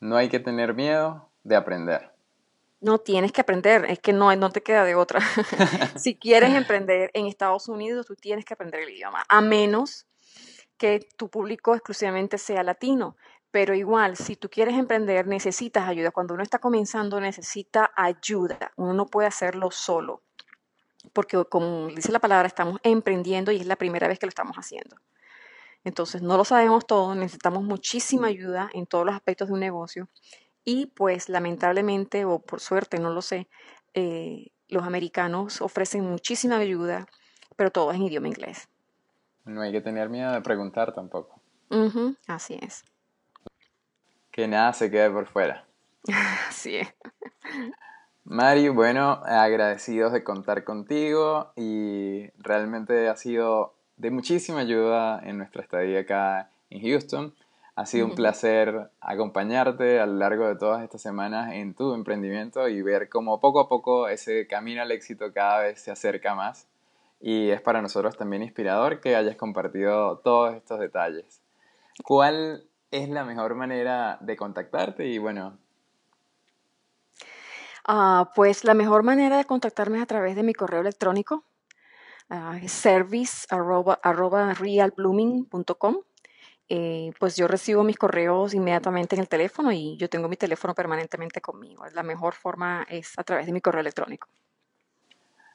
No 0.00 0.16
hay 0.16 0.28
que 0.28 0.38
tener 0.38 0.74
miedo 0.74 1.30
de 1.42 1.56
aprender. 1.56 2.10
No 2.82 2.98
tienes 2.98 3.32
que 3.32 3.40
aprender, 3.40 3.86
es 3.86 4.00
que 4.00 4.12
no, 4.12 4.34
no 4.36 4.50
te 4.50 4.62
queda 4.62 4.84
de 4.84 4.94
otra. 4.94 5.20
si 5.96 6.16
quieres 6.16 6.50
emprender 6.54 7.10
en 7.14 7.26
Estados 7.26 7.68
Unidos, 7.68 8.04
tú 8.04 8.16
tienes 8.16 8.44
que 8.44 8.52
aprender 8.52 8.82
el 8.82 8.90
idioma, 8.90 9.24
a 9.30 9.40
menos 9.40 10.06
que 10.76 11.00
tu 11.16 11.30
público 11.30 11.74
exclusivamente 11.74 12.36
sea 12.36 12.62
latino. 12.62 13.16
Pero 13.50 13.74
igual, 13.74 14.18
si 14.18 14.36
tú 14.36 14.50
quieres 14.50 14.74
emprender, 14.74 15.26
necesitas 15.26 15.88
ayuda. 15.88 16.10
Cuando 16.10 16.34
uno 16.34 16.42
está 16.42 16.58
comenzando, 16.58 17.18
necesita 17.18 17.90
ayuda. 17.96 18.72
Uno 18.76 18.92
no 18.92 19.06
puede 19.06 19.28
hacerlo 19.28 19.70
solo 19.70 20.25
porque 21.16 21.42
como 21.46 21.86
dice 21.88 22.12
la 22.12 22.18
palabra, 22.18 22.46
estamos 22.46 22.78
emprendiendo 22.82 23.50
y 23.50 23.56
es 23.56 23.66
la 23.66 23.76
primera 23.76 24.06
vez 24.06 24.18
que 24.18 24.26
lo 24.26 24.28
estamos 24.28 24.54
haciendo. 24.56 24.96
Entonces, 25.82 26.20
no 26.20 26.36
lo 26.36 26.44
sabemos 26.44 26.86
todo, 26.86 27.14
necesitamos 27.14 27.62
muchísima 27.62 28.26
ayuda 28.26 28.68
en 28.74 28.84
todos 28.84 29.06
los 29.06 29.14
aspectos 29.14 29.48
de 29.48 29.54
un 29.54 29.60
negocio 29.60 30.08
y 30.62 30.86
pues 30.88 31.30
lamentablemente 31.30 32.26
o 32.26 32.38
por 32.40 32.60
suerte, 32.60 32.98
no 32.98 33.14
lo 33.14 33.22
sé, 33.22 33.48
eh, 33.94 34.48
los 34.68 34.82
americanos 34.82 35.62
ofrecen 35.62 36.04
muchísima 36.04 36.58
ayuda, 36.58 37.06
pero 37.56 37.70
todo 37.70 37.92
es 37.92 37.96
en 37.96 38.02
idioma 38.02 38.28
inglés. 38.28 38.68
No 39.46 39.62
hay 39.62 39.72
que 39.72 39.80
tener 39.80 40.10
miedo 40.10 40.32
de 40.32 40.42
preguntar 40.42 40.92
tampoco. 40.92 41.40
así 42.26 42.58
es. 42.60 42.84
Que 44.30 44.46
nada 44.46 44.74
se 44.74 44.90
quede 44.90 45.10
por 45.10 45.26
fuera. 45.28 45.66
así 46.50 46.76
es. 46.76 46.94
Mari, 48.28 48.68
bueno, 48.70 49.22
agradecidos 49.24 50.12
de 50.12 50.24
contar 50.24 50.64
contigo 50.64 51.52
y 51.54 52.28
realmente 52.38 53.08
ha 53.08 53.14
sido 53.14 53.74
de 53.98 54.10
muchísima 54.10 54.58
ayuda 54.58 55.20
en 55.22 55.38
nuestra 55.38 55.62
estadía 55.62 56.00
acá 56.00 56.50
en 56.68 56.82
Houston. 56.82 57.32
Ha 57.76 57.86
sido 57.86 58.04
un 58.06 58.16
placer 58.16 58.90
acompañarte 59.00 60.00
a 60.00 60.06
lo 60.06 60.14
largo 60.14 60.48
de 60.48 60.56
todas 60.56 60.82
estas 60.82 61.02
semanas 61.02 61.52
en 61.52 61.74
tu 61.74 61.94
emprendimiento 61.94 62.68
y 62.68 62.82
ver 62.82 63.08
cómo 63.08 63.38
poco 63.38 63.60
a 63.60 63.68
poco 63.68 64.08
ese 64.08 64.48
camino 64.48 64.82
al 64.82 64.90
éxito 64.90 65.32
cada 65.32 65.60
vez 65.60 65.80
se 65.80 65.92
acerca 65.92 66.34
más. 66.34 66.66
Y 67.20 67.50
es 67.50 67.60
para 67.60 67.80
nosotros 67.80 68.16
también 68.16 68.42
inspirador 68.42 69.00
que 69.00 69.14
hayas 69.14 69.36
compartido 69.36 70.18
todos 70.18 70.56
estos 70.56 70.80
detalles. 70.80 71.42
¿Cuál 72.02 72.64
es 72.90 73.08
la 73.08 73.24
mejor 73.24 73.54
manera 73.54 74.18
de 74.20 74.36
contactarte? 74.36 75.06
Y 75.06 75.18
bueno, 75.18 75.58
Ah, 77.88 78.32
pues 78.34 78.64
la 78.64 78.74
mejor 78.74 79.04
manera 79.04 79.36
de 79.36 79.44
contactarme 79.44 79.98
es 79.98 80.02
a 80.02 80.06
través 80.06 80.34
de 80.34 80.42
mi 80.42 80.54
correo 80.54 80.80
electrónico, 80.80 81.44
uh, 82.30 82.58
pues 87.20 87.36
yo 87.36 87.46
recibo 87.46 87.84
mis 87.84 87.96
correos 87.96 88.54
inmediatamente 88.54 89.14
en 89.14 89.20
el 89.20 89.28
teléfono 89.28 89.70
y 89.70 89.96
yo 89.98 90.08
tengo 90.08 90.28
mi 90.28 90.36
teléfono 90.36 90.74
permanentemente 90.74 91.40
conmigo. 91.40 91.84
La 91.94 92.02
mejor 92.02 92.34
forma 92.34 92.84
es 92.90 93.16
a 93.18 93.22
través 93.22 93.46
de 93.46 93.52
mi 93.52 93.60
correo 93.60 93.82
electrónico. 93.82 94.26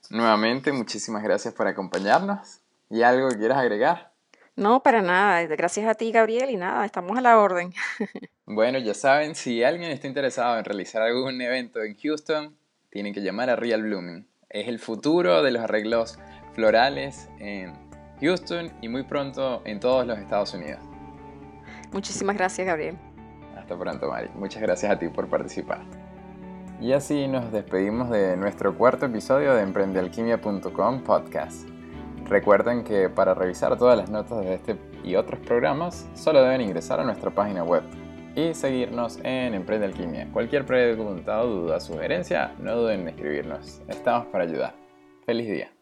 Nuevamente, 0.10 0.72
muchísimas 0.72 1.24
gracias 1.24 1.54
por 1.54 1.68
acompañarnos. 1.68 2.62
¿Y 2.90 3.02
algo 3.02 3.30
que 3.30 3.38
quieras 3.38 3.58
agregar? 3.58 4.11
No, 4.56 4.84
para 4.84 5.02
nada. 5.02 5.46
Gracias 5.48 5.88
a 5.88 5.96
ti, 5.96 6.12
Gabriel, 6.12 6.50
y 6.50 6.58
nada, 6.58 6.86
estamos 6.86 7.18
a 7.18 7.22
la 7.22 7.40
orden. 7.40 7.74
bueno, 8.46 8.80
ya 8.80 8.94
saben, 8.94 9.36
si 9.36 9.64
alguien 9.64 9.92
está 9.92 10.08
interesado 10.08 10.58
en 10.58 10.66
realizar 10.66 11.02
algún 11.02 11.42
evento 11.42 11.82
en 11.82 11.96
Houston, 11.98 12.56
tienen 12.90 13.14
que 13.14 13.22
llamar 13.22 13.50
a 13.50 13.56
Real 13.56 13.82
Blooming. 13.82 14.28
Es 14.50 14.68
el 14.68 14.80
futuro 14.80 15.42
de 15.42 15.52
los 15.52 15.64
arreglos 15.64 16.20
florales 16.54 17.30
en 17.40 17.74
Houston 18.20 18.72
y 18.82 18.90
muy 18.90 19.04
pronto 19.04 19.62
en 19.66 19.80
todos 19.80 20.06
los 20.06 20.20
Estados 20.20 20.54
Unidos. 20.54 20.80
Muchísimas 21.92 22.36
gracias, 22.36 22.68
Gabriel. 22.68 22.98
Hasta 23.58 23.78
pronto, 23.78 24.10
Mari. 24.10 24.30
Muchas 24.36 24.62
gracias 24.62 24.92
a 24.92 25.00
ti 25.00 25.08
por 25.10 25.28
participar. 25.28 25.82
Y 26.80 26.94
así 26.94 27.28
nos 27.28 27.52
despedimos 27.52 28.10
de 28.10 28.36
nuestro 28.38 28.78
cuarto 28.78 29.06
episodio 29.06 29.54
de 29.54 29.62
emprendealquimia.com 29.62 31.04
podcast. 31.04 31.68
Recuerden 32.32 32.86
que 32.86 33.10
para 33.10 33.34
revisar 33.34 33.78
todas 33.78 33.98
las 33.98 34.10
notas 34.10 34.40
de 34.40 34.54
este 34.54 34.78
y 35.04 35.16
otros 35.16 35.38
programas, 35.42 36.08
solo 36.14 36.42
deben 36.42 36.62
ingresar 36.62 37.02
a 37.02 37.04
nuestra 37.04 37.30
página 37.30 37.62
web 37.62 37.84
y 38.38 38.54
seguirnos 38.54 39.20
en 39.24 39.54
Emprende 39.54 39.88
Alquimia. 39.88 40.30
Cualquier 40.32 40.66
pregunta 40.66 41.42
o 41.42 41.48
duda, 41.48 41.82
sugerencia, 41.82 42.54
no 42.58 42.78
duden 42.78 43.02
en 43.02 43.10
escribirnos. 43.10 43.82
Estamos 43.90 44.28
para 44.28 44.46
ayudar. 44.46 44.74
Feliz 45.26 45.48
día. 45.48 45.81